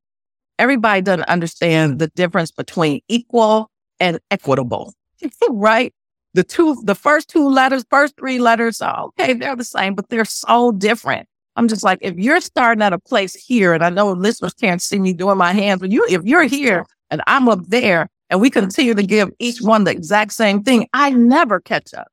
everybody 0.57 1.01
doesn't 1.01 1.29
understand 1.29 1.99
the 1.99 2.07
difference 2.09 2.51
between 2.51 3.01
equal 3.07 3.69
and 3.99 4.19
equitable, 4.31 4.93
right? 5.49 5.93
The 6.39 6.43
two, 6.45 6.81
the 6.85 6.95
first 6.95 7.27
two 7.27 7.49
letters, 7.49 7.83
first 7.89 8.15
three 8.15 8.39
letters 8.39 8.81
are 8.81 9.07
okay. 9.07 9.33
They're 9.33 9.57
the 9.57 9.65
same, 9.65 9.93
but 9.93 10.07
they're 10.07 10.23
so 10.23 10.71
different. 10.71 11.27
I'm 11.57 11.67
just 11.67 11.83
like, 11.83 11.99
if 12.01 12.15
you're 12.17 12.39
starting 12.39 12.81
at 12.81 12.93
a 12.93 12.97
place 12.97 13.33
here, 13.33 13.73
and 13.73 13.83
I 13.83 13.89
know 13.89 14.13
listeners 14.13 14.53
can't 14.53 14.81
see 14.81 14.99
me 14.99 15.11
doing 15.11 15.37
my 15.37 15.51
hands, 15.51 15.81
but 15.81 15.91
you, 15.91 16.05
if 16.09 16.23
you're 16.23 16.45
here 16.45 16.85
and 17.11 17.21
I'm 17.27 17.49
up 17.49 17.59
there 17.67 18.07
and 18.29 18.39
we 18.39 18.49
continue 18.49 18.93
to 18.93 19.03
give 19.03 19.29
each 19.39 19.59
one 19.59 19.83
the 19.83 19.91
exact 19.91 20.31
same 20.31 20.63
thing, 20.63 20.87
I 20.93 21.09
never 21.09 21.59
catch 21.59 21.93
up. 21.93 22.07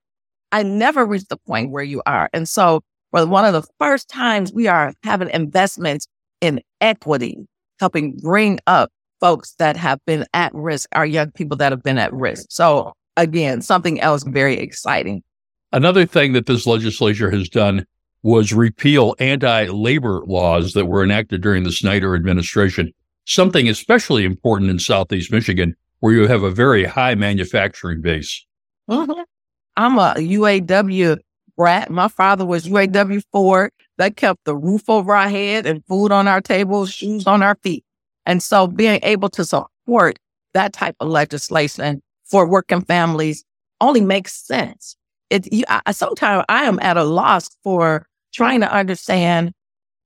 I 0.50 0.64
never 0.64 1.06
reach 1.06 1.28
the 1.28 1.36
point 1.36 1.70
where 1.70 1.84
you 1.84 2.02
are. 2.04 2.28
And 2.32 2.48
so 2.48 2.82
for 3.12 3.24
one 3.26 3.44
of 3.44 3.52
the 3.52 3.62
first 3.78 4.08
times 4.08 4.52
we 4.52 4.66
are 4.66 4.92
having 5.04 5.30
investments 5.30 6.08
in 6.40 6.60
equity, 6.80 7.46
helping 7.78 8.16
bring 8.16 8.58
up 8.66 8.90
folks 9.20 9.54
that 9.60 9.76
have 9.76 10.00
been 10.04 10.26
at 10.34 10.52
risk, 10.52 10.88
our 10.96 11.06
young 11.06 11.30
people 11.30 11.56
that 11.58 11.70
have 11.70 11.84
been 11.84 11.98
at 11.98 12.12
risk. 12.12 12.46
So 12.50 12.92
again, 13.16 13.62
something 13.62 14.00
else 14.00 14.22
very 14.24 14.56
exciting. 14.56 15.22
Another 15.72 16.06
thing 16.06 16.32
that 16.32 16.46
this 16.46 16.66
legislature 16.66 17.30
has 17.30 17.48
done 17.48 17.86
was 18.22 18.52
repeal 18.52 19.14
anti 19.18 19.66
labor 19.66 20.22
laws 20.26 20.72
that 20.72 20.86
were 20.86 21.04
enacted 21.04 21.42
during 21.42 21.64
the 21.64 21.72
Snyder 21.72 22.14
administration, 22.14 22.92
something 23.24 23.68
especially 23.68 24.24
important 24.24 24.70
in 24.70 24.78
Southeast 24.78 25.30
Michigan, 25.30 25.76
where 26.00 26.12
you 26.12 26.26
have 26.26 26.42
a 26.42 26.50
very 26.50 26.84
high 26.84 27.14
manufacturing 27.14 28.00
base. 28.00 28.44
Mm-hmm. 28.88 29.22
I'm 29.76 29.98
a 29.98 30.14
UAW 30.14 31.18
brat. 31.56 31.90
My 31.90 32.08
father 32.08 32.46
was 32.46 32.66
UAW 32.66 33.22
Ford. 33.32 33.70
That 33.98 34.16
kept 34.16 34.44
the 34.44 34.54
roof 34.54 34.88
over 34.90 35.14
our 35.14 35.28
head 35.28 35.64
and 35.64 35.84
food 35.86 36.12
on 36.12 36.28
our 36.28 36.40
tables, 36.40 36.92
shoes 36.92 37.26
on 37.26 37.42
our 37.42 37.56
feet. 37.62 37.84
And 38.26 38.42
so 38.42 38.66
being 38.66 39.00
able 39.02 39.30
to 39.30 39.44
support 39.44 40.18
that 40.52 40.72
type 40.72 40.96
of 41.00 41.08
legislation 41.08 42.02
for 42.30 42.46
working 42.46 42.82
families 42.82 43.44
only 43.80 44.00
makes 44.00 44.32
sense. 44.34 44.96
It, 45.30 45.52
you, 45.52 45.64
I, 45.68 45.92
sometimes 45.92 46.44
I 46.48 46.64
am 46.64 46.78
at 46.80 46.96
a 46.96 47.04
loss 47.04 47.48
for 47.62 48.06
trying 48.32 48.60
to 48.60 48.72
understand 48.72 49.52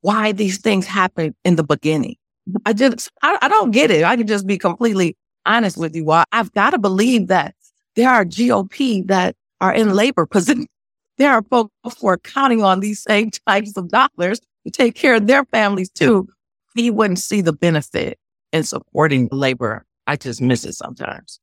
why 0.01 0.33
these 0.33 0.59
things 0.59 0.87
happen 0.87 1.35
in 1.45 1.57
the 1.57 1.65
beginning. 1.65 2.17
I 2.65 2.73
just, 2.73 3.11
I, 3.23 3.39
I 3.43 3.49
don't 3.49 3.71
get 3.71 3.91
it. 3.91 4.05
I 4.05 4.17
can 4.17 4.27
just 4.27 4.47
be 4.47 4.59
completely 4.59 5.17
honest 5.47 5.77
with 5.77 5.95
you. 5.95 6.05
Well, 6.05 6.25
I've 6.33 6.53
got 6.53 6.71
to 6.71 6.79
believe 6.79 7.29
that 7.29 7.55
there 7.97 8.09
are 8.09 8.25
GOP 8.25 9.07
that 9.09 9.37
are 9.61 9.75
in 9.75 9.95
labor 9.95 10.27
positions. 10.27 10.67
There 11.19 11.31
are 11.31 11.43
folks 11.43 11.75
who 12.01 12.07
are 12.07 12.17
counting 12.17 12.65
on 12.65 12.81
these 12.81 13.03
same 13.03 13.31
types 13.47 13.77
of 13.77 13.91
dollars 13.91 14.41
to 14.65 14.71
take 14.71 14.95
care 14.95 15.17
of 15.17 15.27
their 15.27 15.45
families 15.45 15.91
too. 15.91 16.27
He 16.75 16.91
wouldn't 16.91 17.19
see 17.19 17.43
the 17.43 17.53
benefit 17.53 18.19
in 18.55 18.65
supporting 18.65 19.29
labor. 19.31 19.85
I 20.07 20.17
just 20.17 20.41
miss 20.41 20.65
it 20.65 20.73
sometimes. 20.73 21.39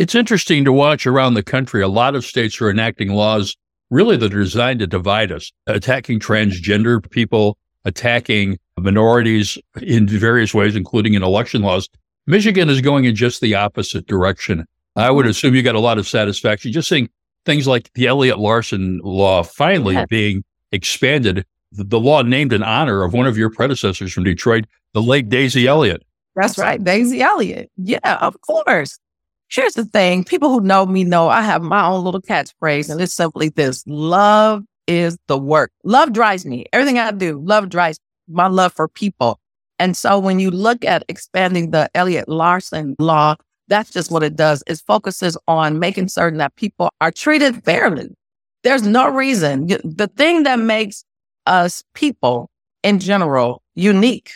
It's 0.00 0.14
interesting 0.14 0.64
to 0.64 0.72
watch 0.72 1.06
around 1.06 1.34
the 1.34 1.42
country. 1.42 1.82
A 1.82 1.88
lot 1.88 2.14
of 2.14 2.24
states 2.24 2.58
are 2.62 2.70
enacting 2.70 3.10
laws 3.10 3.54
really 3.90 4.16
that 4.16 4.32
are 4.32 4.42
designed 4.42 4.80
to 4.80 4.86
divide 4.86 5.30
us, 5.30 5.52
attacking 5.66 6.20
transgender 6.20 7.10
people, 7.10 7.58
attacking 7.84 8.58
minorities 8.78 9.58
in 9.82 10.08
various 10.08 10.54
ways, 10.54 10.74
including 10.74 11.12
in 11.12 11.22
election 11.22 11.60
laws. 11.60 11.86
Michigan 12.26 12.70
is 12.70 12.80
going 12.80 13.04
in 13.04 13.14
just 13.14 13.42
the 13.42 13.54
opposite 13.54 14.06
direction. 14.06 14.64
I 14.96 15.10
would 15.10 15.24
mm-hmm. 15.24 15.32
assume 15.32 15.54
you 15.54 15.62
got 15.62 15.74
a 15.74 15.80
lot 15.80 15.98
of 15.98 16.08
satisfaction 16.08 16.72
just 16.72 16.88
seeing 16.88 17.10
things 17.44 17.66
like 17.66 17.92
the 17.92 18.06
Elliott 18.06 18.38
Larsen 18.38 19.00
law 19.04 19.42
finally 19.42 20.02
being 20.08 20.42
expanded. 20.72 21.44
The 21.72 22.00
law 22.00 22.22
named 22.22 22.54
in 22.54 22.62
honor 22.62 23.02
of 23.02 23.12
one 23.12 23.26
of 23.26 23.36
your 23.36 23.50
predecessors 23.50 24.14
from 24.14 24.24
Detroit, 24.24 24.64
the 24.94 25.02
late 25.02 25.28
Daisy 25.28 25.66
Elliott. 25.66 26.02
That's 26.36 26.56
right. 26.56 26.82
Daisy 26.82 27.20
Elliott. 27.20 27.70
Yeah, 27.76 28.16
of 28.22 28.40
course. 28.40 28.98
Here's 29.50 29.74
the 29.74 29.84
thing. 29.84 30.22
People 30.22 30.48
who 30.50 30.60
know 30.60 30.86
me 30.86 31.02
know 31.02 31.28
I 31.28 31.42
have 31.42 31.60
my 31.60 31.84
own 31.84 32.04
little 32.04 32.22
catchphrase 32.22 32.88
and 32.88 33.00
it's 33.00 33.12
simply 33.12 33.48
this. 33.48 33.82
Love 33.88 34.62
is 34.86 35.18
the 35.26 35.36
work. 35.36 35.72
Love 35.82 36.12
drives 36.12 36.46
me. 36.46 36.66
Everything 36.72 37.00
I 37.00 37.10
do, 37.10 37.40
love 37.44 37.68
drives 37.68 37.98
my 38.28 38.46
love 38.46 38.72
for 38.72 38.86
people. 38.86 39.40
And 39.80 39.96
so 39.96 40.20
when 40.20 40.38
you 40.38 40.52
look 40.52 40.84
at 40.84 41.04
expanding 41.08 41.72
the 41.72 41.90
Elliott 41.96 42.28
Larsen 42.28 42.94
law, 43.00 43.34
that's 43.66 43.90
just 43.90 44.12
what 44.12 44.22
it 44.22 44.36
does. 44.36 44.62
It 44.68 44.80
focuses 44.86 45.36
on 45.48 45.80
making 45.80 46.08
certain 46.08 46.38
that 46.38 46.54
people 46.54 46.90
are 47.00 47.10
treated 47.10 47.64
fairly. 47.64 48.08
There's 48.62 48.82
no 48.82 49.08
reason. 49.08 49.66
The 49.66 50.10
thing 50.16 50.44
that 50.44 50.60
makes 50.60 51.04
us 51.46 51.82
people 51.94 52.50
in 52.84 53.00
general 53.00 53.62
unique 53.74 54.30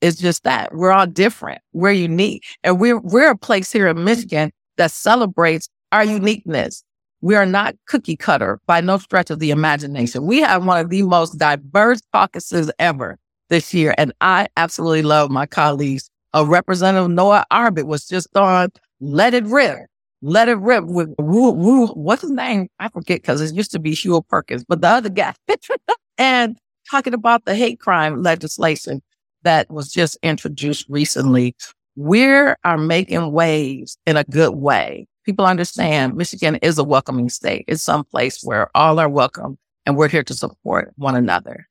is 0.00 0.16
just 0.16 0.44
that 0.44 0.72
we're 0.76 0.92
all 0.92 1.06
different. 1.06 1.60
We're 1.72 1.90
unique. 1.90 2.44
And 2.62 2.78
we're, 2.78 3.00
we're 3.00 3.32
a 3.32 3.36
place 3.36 3.72
here 3.72 3.88
in 3.88 4.04
Michigan 4.04 4.52
that 4.80 4.90
celebrates 4.90 5.68
our 5.92 6.04
uniqueness. 6.04 6.82
We 7.20 7.34
are 7.34 7.44
not 7.44 7.74
cookie 7.86 8.16
cutter 8.16 8.58
by 8.66 8.80
no 8.80 8.96
stretch 8.96 9.28
of 9.28 9.38
the 9.38 9.50
imagination. 9.50 10.24
We 10.24 10.40
have 10.40 10.64
one 10.64 10.80
of 10.80 10.88
the 10.88 11.02
most 11.02 11.36
diverse 11.36 12.00
caucuses 12.14 12.72
ever 12.78 13.18
this 13.50 13.74
year. 13.74 13.94
And 13.98 14.14
I 14.22 14.48
absolutely 14.56 15.02
love 15.02 15.30
my 15.30 15.44
colleagues. 15.44 16.08
A 16.32 16.46
Representative 16.46 17.10
Noah 17.10 17.44
Arbit 17.52 17.84
was 17.84 18.08
just 18.08 18.34
on 18.34 18.70
Let 19.00 19.34
It 19.34 19.44
Rip. 19.44 19.80
Let 20.22 20.48
It 20.48 20.56
Rip 20.56 20.84
with 20.86 21.14
woo, 21.18 21.88
what's 21.88 22.22
his 22.22 22.30
name? 22.30 22.68
I 22.78 22.88
forget 22.88 23.20
because 23.20 23.42
it 23.42 23.54
used 23.54 23.72
to 23.72 23.78
be 23.78 23.92
Hugh 23.92 24.22
Perkins, 24.30 24.64
but 24.66 24.80
the 24.80 24.88
other 24.88 25.10
guy. 25.10 25.34
and 26.18 26.56
talking 26.90 27.12
about 27.12 27.44
the 27.44 27.54
hate 27.54 27.80
crime 27.80 28.22
legislation 28.22 29.02
that 29.42 29.70
was 29.70 29.92
just 29.92 30.16
introduced 30.22 30.86
recently. 30.88 31.54
We 31.96 32.24
are 32.24 32.56
um, 32.64 32.86
making 32.86 33.32
waves 33.32 33.98
in 34.06 34.16
a 34.16 34.24
good 34.24 34.54
way. 34.54 35.06
People 35.24 35.44
understand 35.44 36.16
Michigan 36.16 36.56
is 36.56 36.78
a 36.78 36.84
welcoming 36.84 37.28
state. 37.28 37.64
It's 37.68 37.82
some 37.82 38.04
place 38.04 38.42
where 38.42 38.70
all 38.74 38.98
are 38.98 39.08
welcome 39.08 39.58
and 39.86 39.96
we're 39.96 40.08
here 40.08 40.22
to 40.24 40.34
support 40.34 40.92
one 40.96 41.14
another 41.14 41.66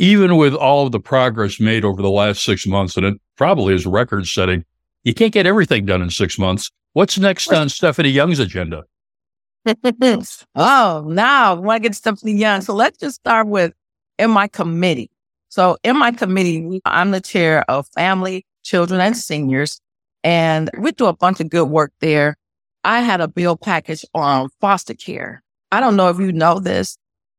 even 0.00 0.38
with 0.38 0.54
all 0.54 0.86
of 0.86 0.92
the 0.92 0.98
progress 0.98 1.60
made 1.60 1.84
over 1.84 2.00
the 2.00 2.10
last 2.10 2.42
six 2.42 2.66
months, 2.66 2.96
and 2.96 3.04
it 3.04 3.20
probably 3.36 3.74
is 3.74 3.84
record 3.84 4.26
setting, 4.26 4.64
you 5.04 5.12
can't 5.12 5.32
get 5.32 5.46
everything 5.46 5.84
done 5.84 6.00
in 6.00 6.08
six 6.08 6.38
months. 6.38 6.70
What's 6.94 7.18
next 7.18 7.52
on 7.52 7.68
Stephanie 7.68 8.08
Young's 8.08 8.38
agenda? 8.38 8.84
oh, 9.66 11.04
now 11.06 11.50
I 11.50 11.52
want 11.52 11.82
to 11.82 11.88
get 11.88 11.94
Stephanie 11.94 12.32
Young. 12.32 12.62
So 12.62 12.72
let's 12.74 12.98
just 12.98 13.16
start 13.16 13.46
with 13.46 13.74
in 14.18 14.30
my 14.30 14.48
committee. 14.48 15.10
So 15.50 15.76
in 15.82 15.98
my 15.98 16.12
committee, 16.12 16.80
I'm 16.84 17.10
the 17.10 17.20
chair 17.20 17.68
of 17.68 17.88
family, 17.88 18.46
children, 18.62 19.00
and 19.00 19.16
seniors, 19.16 19.80
and 20.22 20.70
we 20.78 20.92
do 20.92 21.06
a 21.06 21.12
bunch 21.12 21.40
of 21.40 21.50
good 21.50 21.66
work 21.66 21.92
there. 22.00 22.36
I 22.84 23.00
had 23.00 23.20
a 23.20 23.28
bill 23.28 23.56
package 23.56 24.04
on 24.14 24.48
foster 24.60 24.94
care. 24.94 25.42
I 25.72 25.80
don't 25.80 25.96
know 25.96 26.08
if 26.08 26.18
you 26.18 26.32
know 26.32 26.60
this, 26.60 26.96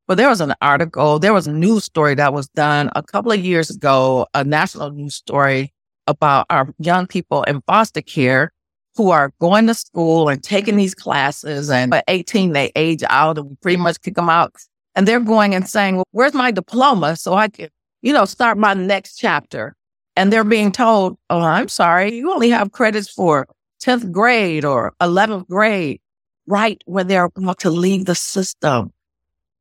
but 0.08 0.18
there 0.18 0.30
was 0.30 0.42
an 0.42 0.54
article, 0.62 1.20
there 1.20 1.34
was 1.34 1.48
a 1.48 1.54
news 1.54 1.86
story 1.86 2.14
that 2.16 2.34
was 2.34 2.50
done 2.50 2.92
a 2.96 3.02
couple 3.02 3.32
of 3.32 3.40
years 3.40 3.70
ago, 3.70 4.28
a 4.34 4.44
national 4.44 4.92
news 4.92 5.16
story 5.16 5.74
about 6.06 6.46
our 6.50 6.68
young 6.80 7.08
people 7.08 7.44
in 7.44 7.62
foster 7.66 8.02
care 8.02 8.52
who 8.96 9.10
are 9.10 9.32
going 9.40 9.68
to 9.68 9.74
school 9.74 10.28
and 10.28 10.44
taking 10.44 10.76
these 10.76 10.94
classes. 10.94 11.70
And 11.70 11.94
at 11.94 12.04
18, 12.10 12.52
they 12.52 12.74
age 12.76 13.04
out 13.10 13.38
and 13.38 13.52
we 13.52 13.56
pretty 13.62 13.78
much 13.78 14.02
kick 14.02 14.16
them 14.16 14.30
out. 14.30 14.54
And 14.96 15.08
they're 15.08 15.22
going 15.22 15.56
and 15.56 15.66
saying, 15.66 15.96
well, 15.96 16.08
where's 16.12 16.34
my 16.34 16.52
diploma? 16.52 17.16
So 17.16 17.34
I 17.36 17.48
can, 17.48 17.70
you 18.02 18.14
know, 18.14 18.26
start 18.26 18.58
my 18.58 18.74
next 18.74 19.16
chapter. 19.16 19.76
And 20.16 20.32
they're 20.32 20.44
being 20.44 20.72
told, 20.72 21.18
oh, 21.30 21.40
I'm 21.40 21.70
sorry, 21.70 22.14
you 22.14 22.32
only 22.32 22.50
have 22.50 22.74
credits 22.74 23.10
for 23.10 23.48
10th 23.82 24.12
grade 24.12 24.66
or 24.66 24.94
11th 25.02 25.48
grade, 25.48 26.02
right 26.48 26.82
when 26.86 27.08
they're 27.08 27.26
about 27.36 27.60
to 27.60 27.70
leave 27.70 28.06
the 28.06 28.16
system. 28.16 28.92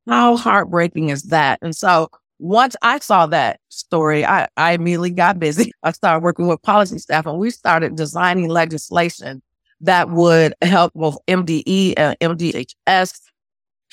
How 0.08 0.36
heartbreaking 0.36 1.10
is 1.10 1.24
that? 1.24 1.60
And 1.62 1.74
so 1.76 2.10
once 2.40 2.74
I 2.82 2.98
saw 2.98 3.26
that 3.26 3.60
story, 3.68 4.24
I, 4.24 4.48
I 4.56 4.72
immediately 4.72 5.10
got 5.10 5.38
busy. 5.38 5.72
I 5.82 5.92
started 5.92 6.24
working 6.24 6.48
with 6.48 6.60
policy 6.62 6.98
staff 6.98 7.26
and 7.26 7.38
we 7.38 7.50
started 7.50 7.96
designing 7.96 8.48
legislation 8.48 9.42
that 9.82 10.10
would 10.10 10.54
help 10.62 10.92
both 10.94 11.16
MDE 11.28 11.94
and 11.96 12.18
MDHS 12.20 13.20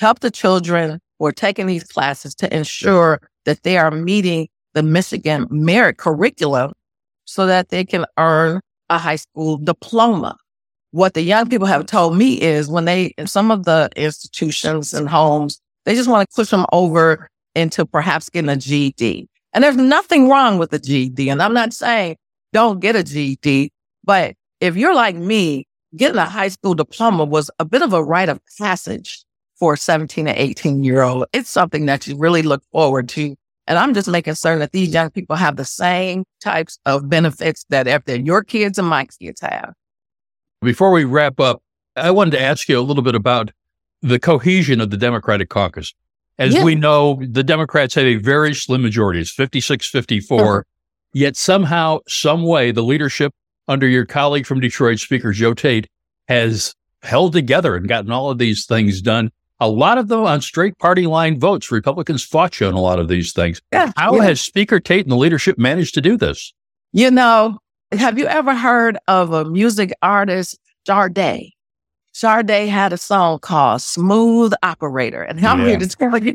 help 0.00 0.20
the 0.20 0.30
children 0.30 1.00
who 1.18 1.26
are 1.26 1.32
taking 1.32 1.66
these 1.66 1.84
classes 1.84 2.34
to 2.36 2.54
ensure 2.54 3.20
that 3.48 3.62
they 3.62 3.78
are 3.78 3.90
meeting 3.90 4.46
the 4.74 4.82
Michigan 4.82 5.46
merit 5.50 5.96
curriculum 5.96 6.72
so 7.24 7.46
that 7.46 7.70
they 7.70 7.82
can 7.82 8.04
earn 8.18 8.60
a 8.90 8.98
high 8.98 9.16
school 9.16 9.56
diploma. 9.56 10.36
What 10.90 11.14
the 11.14 11.22
young 11.22 11.48
people 11.48 11.66
have 11.66 11.86
told 11.86 12.14
me 12.14 12.38
is 12.42 12.68
when 12.68 12.84
they, 12.84 13.14
some 13.24 13.50
of 13.50 13.64
the 13.64 13.88
institutions 13.96 14.92
and 14.92 15.08
homes, 15.08 15.62
they 15.86 15.94
just 15.94 16.10
want 16.10 16.28
to 16.28 16.36
push 16.36 16.50
them 16.50 16.66
over 16.72 17.30
into 17.54 17.86
perhaps 17.86 18.28
getting 18.28 18.50
a 18.50 18.56
GED. 18.56 19.26
And 19.54 19.64
there's 19.64 19.76
nothing 19.76 20.28
wrong 20.28 20.58
with 20.58 20.70
a 20.74 20.78
GED. 20.78 21.30
And 21.30 21.40
I'm 21.40 21.54
not 21.54 21.72
saying 21.72 22.16
don't 22.52 22.80
get 22.80 22.96
a 22.96 23.02
GED, 23.02 23.72
but 24.04 24.34
if 24.60 24.76
you're 24.76 24.94
like 24.94 25.16
me, 25.16 25.66
getting 25.96 26.18
a 26.18 26.26
high 26.26 26.48
school 26.48 26.74
diploma 26.74 27.24
was 27.24 27.50
a 27.58 27.64
bit 27.64 27.80
of 27.80 27.94
a 27.94 28.04
rite 28.04 28.28
of 28.28 28.40
passage 28.58 29.24
for 29.58 29.72
a 29.72 29.76
17 29.78 30.26
to 30.26 30.42
18 30.42 30.84
year 30.84 31.02
old. 31.02 31.24
It's 31.32 31.50
something 31.50 31.86
that 31.86 32.06
you 32.06 32.16
really 32.16 32.42
look 32.42 32.62
forward 32.72 33.08
to. 33.10 33.34
And 33.68 33.78
I'm 33.78 33.92
just 33.92 34.08
making 34.08 34.34
certain 34.34 34.60
that 34.60 34.72
these 34.72 34.92
young 34.92 35.10
people 35.10 35.36
have 35.36 35.56
the 35.56 35.64
same 35.64 36.24
types 36.40 36.78
of 36.86 37.08
benefits 37.08 37.66
that 37.68 37.86
if 37.86 38.02
they're 38.06 38.16
your 38.16 38.42
kids 38.42 38.78
and 38.78 38.88
my 38.88 39.04
kids 39.04 39.42
have. 39.42 39.74
Before 40.62 40.90
we 40.90 41.04
wrap 41.04 41.38
up, 41.38 41.62
I 41.94 42.10
wanted 42.10 42.30
to 42.32 42.40
ask 42.40 42.68
you 42.68 42.78
a 42.78 42.80
little 42.80 43.02
bit 43.02 43.14
about 43.14 43.50
the 44.00 44.18
cohesion 44.18 44.80
of 44.80 44.88
the 44.88 44.96
Democratic 44.96 45.50
caucus. 45.50 45.92
As 46.38 46.54
yeah. 46.54 46.64
we 46.64 46.76
know, 46.76 47.20
the 47.20 47.44
Democrats 47.44 47.94
have 47.96 48.06
a 48.06 48.16
very 48.16 48.54
slim 48.54 48.80
majority. 48.80 49.20
It's 49.20 49.32
56 49.32 49.86
54. 49.88 50.40
Uh-huh. 50.40 50.62
Yet 51.12 51.36
somehow, 51.36 51.98
some 52.08 52.44
way, 52.44 52.70
the 52.70 52.82
leadership 52.82 53.32
under 53.66 53.86
your 53.86 54.06
colleague 54.06 54.46
from 54.46 54.60
Detroit, 54.60 54.98
Speaker 54.98 55.32
Joe 55.32 55.52
Tate, 55.52 55.88
has 56.26 56.74
held 57.02 57.34
together 57.34 57.76
and 57.76 57.86
gotten 57.86 58.10
all 58.10 58.30
of 58.30 58.38
these 58.38 58.64
things 58.64 59.02
done. 59.02 59.30
A 59.60 59.68
lot 59.68 59.98
of 59.98 60.08
them 60.08 60.20
on 60.20 60.40
straight 60.40 60.78
party 60.78 61.06
line 61.06 61.38
votes. 61.38 61.70
Republicans 61.70 62.22
fought 62.22 62.60
you 62.60 62.66
on 62.68 62.74
a 62.74 62.80
lot 62.80 62.98
of 62.98 63.08
these 63.08 63.32
things. 63.32 63.60
Yeah, 63.72 63.92
How 63.96 64.14
yeah. 64.14 64.24
has 64.24 64.40
Speaker 64.40 64.78
Tate 64.78 65.04
and 65.04 65.12
the 65.12 65.16
leadership 65.16 65.58
managed 65.58 65.94
to 65.94 66.00
do 66.00 66.16
this? 66.16 66.52
You 66.92 67.10
know, 67.10 67.58
have 67.92 68.18
you 68.18 68.26
ever 68.26 68.54
heard 68.54 68.98
of 69.08 69.32
a 69.32 69.44
music 69.44 69.92
artist, 70.00 70.58
Sade? 70.86 71.52
Sade 72.12 72.68
had 72.68 72.92
a 72.92 72.96
song 72.96 73.38
called 73.40 73.82
Smooth 73.82 74.52
Operator. 74.62 75.22
And 75.22 75.44
I'm 75.44 75.60
yeah. 75.60 75.66
here 75.66 75.78
to 75.78 75.88
tell 75.88 76.18
you, 76.18 76.34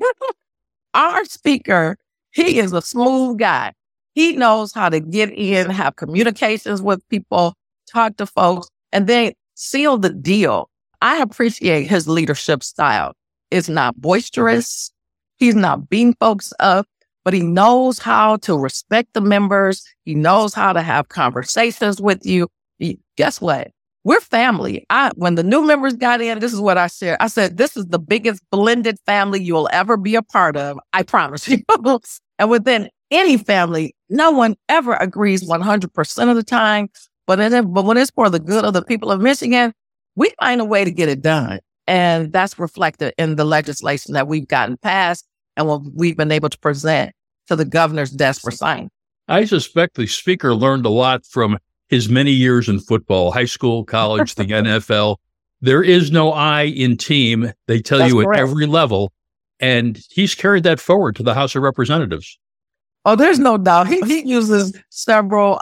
our 0.94 1.26
speaker, 1.26 1.98
he 2.32 2.60
is 2.60 2.74
a 2.74 2.82
smooth 2.82 3.40
guy. 3.40 3.74
He 4.14 4.36
knows 4.36 4.74
how 4.74 4.90
to 4.90 5.00
get 5.00 5.32
in, 5.32 5.70
have 5.70 5.96
communications 5.96 6.82
with 6.82 7.08
people, 7.10 7.56
talk 7.92 8.18
to 8.18 8.26
folks, 8.26 8.68
and 8.92 9.08
then 9.08 9.34
seal 9.56 9.98
the 9.98 10.12
deal. 10.12 10.70
I 11.04 11.18
appreciate 11.18 11.88
his 11.88 12.08
leadership 12.08 12.64
style. 12.64 13.14
It's 13.52 13.70
not 13.70 14.00
boisterous. 14.02 14.92
He's 15.38 15.54
not 15.54 15.90
beating 15.90 16.16
folks 16.20 16.52
up, 16.60 16.88
but 17.24 17.34
he 17.34 17.42
knows 17.42 18.00
how 18.00 18.38
to 18.38 18.58
respect 18.58 19.10
the 19.14 19.22
members. 19.22 19.84
He 20.06 20.16
knows 20.16 20.56
how 20.56 20.74
to 20.74 20.82
have 20.82 21.10
conversations 21.10 22.02
with 22.02 22.26
you. 22.26 22.48
He, 22.80 23.00
guess 23.18 23.40
what? 23.40 23.70
we're 24.04 24.20
family. 24.20 24.86
I, 24.90 25.12
when 25.16 25.36
the 25.36 25.44
new 25.44 25.66
members 25.66 25.94
got 25.94 26.22
in, 26.22 26.40
this 26.40 26.54
is 26.54 26.60
what 26.60 26.78
I 26.78 26.88
said. 26.88 27.18
I 27.20 27.28
said, 27.28 27.58
this 27.58 27.78
is 27.78 27.86
the 27.88 28.00
biggest 28.00 28.42
blended 28.52 28.98
family 29.06 29.42
you'll 29.42 29.70
ever 29.72 29.98
be 29.98 30.16
a 30.16 30.22
part 30.22 30.58
of. 30.58 30.78
I 30.92 31.04
promise 31.04 31.48
you. 31.48 31.60
and 32.40 32.50
within 32.50 32.90
any 33.12 33.38
family, 33.38 33.96
no 34.10 34.32
one 34.32 34.56
ever 34.68 34.96
agrees 34.96 35.48
100% 35.48 36.30
of 36.30 36.36
the 36.36 36.44
time. 36.44 36.90
But, 37.26 37.40
it, 37.40 37.74
but 37.74 37.86
when 37.86 37.98
it's 37.98 38.12
for 38.12 38.30
the 38.30 38.40
good 38.40 38.66
of 38.66 38.74
the 38.74 38.82
people 38.82 39.10
of 39.10 39.22
Michigan, 39.22 39.74
we 40.16 40.32
find 40.40 40.62
a 40.62 40.66
way 40.66 40.84
to 40.84 40.92
get 40.92 41.10
it 41.10 41.22
done. 41.22 41.60
And 41.88 42.32
that's 42.32 42.58
reflected 42.58 43.14
in 43.18 43.36
the 43.36 43.46
legislation 43.46 44.14
that 44.14 44.28
we've 44.28 44.48
gotten 44.48 44.78
passed 44.78 45.28
and 45.58 45.68
what 45.68 45.82
we've 45.94 46.16
been 46.16 46.32
able 46.32 46.50
to 46.50 46.58
present 46.60 47.14
to 47.48 47.56
the 47.56 47.66
governor's 47.66 48.12
desk 48.12 48.42
for 48.42 48.52
signing. 48.52 48.90
I 49.28 49.46
suspect 49.46 49.96
the 49.96 50.08
speaker 50.08 50.56
learned 50.56 50.86
a 50.86 50.90
lot 50.90 51.26
from 51.26 51.58
his 51.90 52.10
many 52.10 52.32
years 52.32 52.70
in 52.70 52.80
football, 52.80 53.32
high 53.32 53.46
school, 53.46 53.84
college, 53.84 54.36
the 54.36 54.44
NFL. 54.46 55.18
There 55.62 55.84
is 55.84 56.12
no 56.12 56.32
I 56.32 56.64
in 56.64 56.98
team. 56.98 57.52
They 57.68 57.82
tell 57.82 58.00
That's 58.00 58.14
you 58.14 58.24
correct. 58.24 58.40
at 58.40 58.42
every 58.42 58.66
level. 58.66 59.12
And 59.60 60.00
he's 60.10 60.36
carried 60.36 60.64
that 60.64 60.80
forward 60.80 61.16
to 61.18 61.24
the 61.24 61.34
House 61.34 61.56
of 61.56 61.62
Representatives. 61.62 62.38
Oh, 63.06 63.16
there's 63.16 63.40
no 63.40 63.58
doubt. 63.58 63.88
He, 63.88 64.02
he 64.02 64.22
uses 64.28 64.78
several 64.90 65.60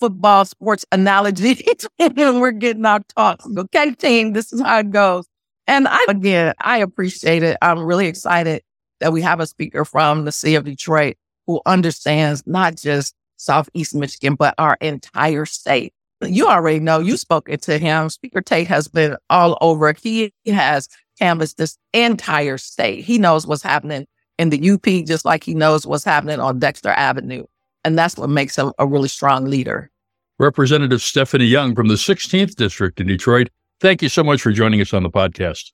football 0.00 0.44
sports 0.44 0.84
analogies 0.92 1.62
and 1.98 2.40
we're 2.40 2.50
getting 2.50 2.84
our 2.84 3.00
talks. 3.16 3.46
Okay, 3.56 3.94
team, 3.94 4.32
this 4.32 4.52
is 4.52 4.60
how 4.60 4.78
it 4.78 4.90
goes. 4.90 5.26
And 5.66 5.88
I, 5.88 6.04
again, 6.08 6.54
I 6.60 6.78
appreciate 6.78 7.42
it. 7.42 7.56
I'm 7.62 7.80
really 7.80 8.06
excited 8.06 8.62
that 9.00 9.12
we 9.12 9.22
have 9.22 9.40
a 9.40 9.46
speaker 9.46 9.84
from 9.84 10.24
the 10.24 10.32
city 10.32 10.54
of 10.54 10.64
Detroit 10.64 11.16
who 11.46 11.60
understands 11.66 12.42
not 12.46 12.76
just 12.76 13.14
Southeast 13.36 13.94
Michigan, 13.94 14.34
but 14.34 14.54
our 14.58 14.76
entire 14.80 15.46
state. 15.46 15.92
You 16.22 16.48
already 16.48 16.80
know 16.80 17.00
you 17.00 17.16
spoke 17.16 17.48
to 17.48 17.78
him. 17.78 18.08
Speaker 18.08 18.40
Tate 18.40 18.68
has 18.68 18.88
been 18.88 19.16
all 19.28 19.58
over. 19.60 19.92
He 19.92 20.32
has 20.46 20.88
canvassed 21.18 21.58
this 21.58 21.76
entire 21.92 22.56
state. 22.58 23.04
He 23.04 23.18
knows 23.18 23.46
what's 23.46 23.62
happening 23.62 24.06
in 24.38 24.50
the 24.50 24.70
UP, 24.70 25.06
just 25.06 25.24
like 25.24 25.44
he 25.44 25.54
knows 25.54 25.86
what's 25.86 26.04
happening 26.04 26.40
on 26.40 26.58
Dexter 26.58 26.90
Avenue. 26.90 27.44
And 27.84 27.98
that's 27.98 28.16
what 28.16 28.30
makes 28.30 28.56
him 28.56 28.72
a 28.78 28.86
really 28.86 29.08
strong 29.08 29.44
leader. 29.44 29.90
Representative 30.38 31.02
Stephanie 31.02 31.44
Young 31.44 31.74
from 31.74 31.88
the 31.88 31.94
16th 31.94 32.56
District 32.56 32.98
in 33.00 33.06
Detroit. 33.06 33.50
Thank 33.80 34.02
you 34.02 34.08
so 34.08 34.24
much 34.24 34.42
for 34.42 34.52
joining 34.52 34.80
us 34.80 34.92
on 34.92 35.02
the 35.02 35.10
podcast. 35.10 35.72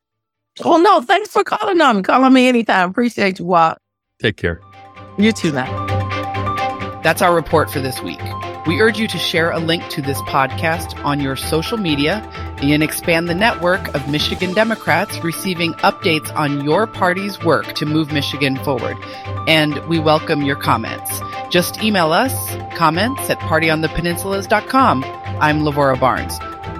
Well, 0.64 0.80
no, 0.82 1.00
thanks 1.00 1.30
for 1.30 1.44
calling 1.44 1.80
on 1.80 1.98
me. 1.98 2.02
Call 2.02 2.24
on 2.24 2.32
me 2.32 2.48
anytime. 2.48 2.90
Appreciate 2.90 3.38
you, 3.38 3.46
Walt. 3.46 3.78
Take 4.20 4.36
care. 4.36 4.60
You 5.16 5.32
too, 5.32 5.52
now. 5.52 5.86
That's 7.02 7.22
our 7.22 7.34
report 7.34 7.70
for 7.70 7.80
this 7.80 8.02
week. 8.02 8.20
We 8.66 8.80
urge 8.80 8.98
you 8.98 9.08
to 9.08 9.18
share 9.18 9.50
a 9.50 9.58
link 9.58 9.88
to 9.88 10.02
this 10.02 10.20
podcast 10.22 11.02
on 11.02 11.18
your 11.20 11.34
social 11.34 11.78
media 11.78 12.16
and 12.60 12.82
expand 12.82 13.28
the 13.28 13.34
network 13.34 13.94
of 13.94 14.10
Michigan 14.10 14.52
Democrats 14.52 15.18
receiving 15.24 15.72
updates 15.74 16.34
on 16.36 16.62
your 16.62 16.86
party's 16.86 17.42
work 17.42 17.72
to 17.74 17.86
move 17.86 18.12
Michigan 18.12 18.56
forward. 18.62 18.98
And 19.48 19.78
we 19.88 19.98
welcome 19.98 20.42
your 20.42 20.56
comments. 20.56 21.10
Just 21.50 21.82
email 21.82 22.12
us 22.12 22.32
comments 22.76 23.28
at 23.28 23.38
partyonthepeninsulas.com. 23.40 25.04
I'm 25.04 25.60
Lavora 25.60 25.98
Barnes. 25.98 26.38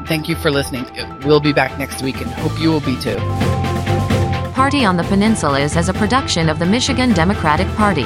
Thank 0.09 0.29
you 0.29 0.37
for 0.37 0.51
listening. 0.51 0.87
We'll 1.25 1.41
be 1.41 1.53
back 1.53 1.79
next 1.79 2.03
week 2.03 2.21
and 2.21 2.31
hope 2.31 2.59
you 2.61 2.71
will 2.71 2.81
be 2.81 2.99
too. 3.01 3.17
Party 4.53 4.85
on 4.85 4.97
the 4.97 5.03
Peninsulas 5.05 5.65
is 5.65 5.77
as 5.77 5.89
a 5.89 5.95
production 5.95 6.49
of 6.49 6.59
the 6.59 6.67
Michigan 6.67 7.13
Democratic 7.13 7.67
Party. 7.69 8.05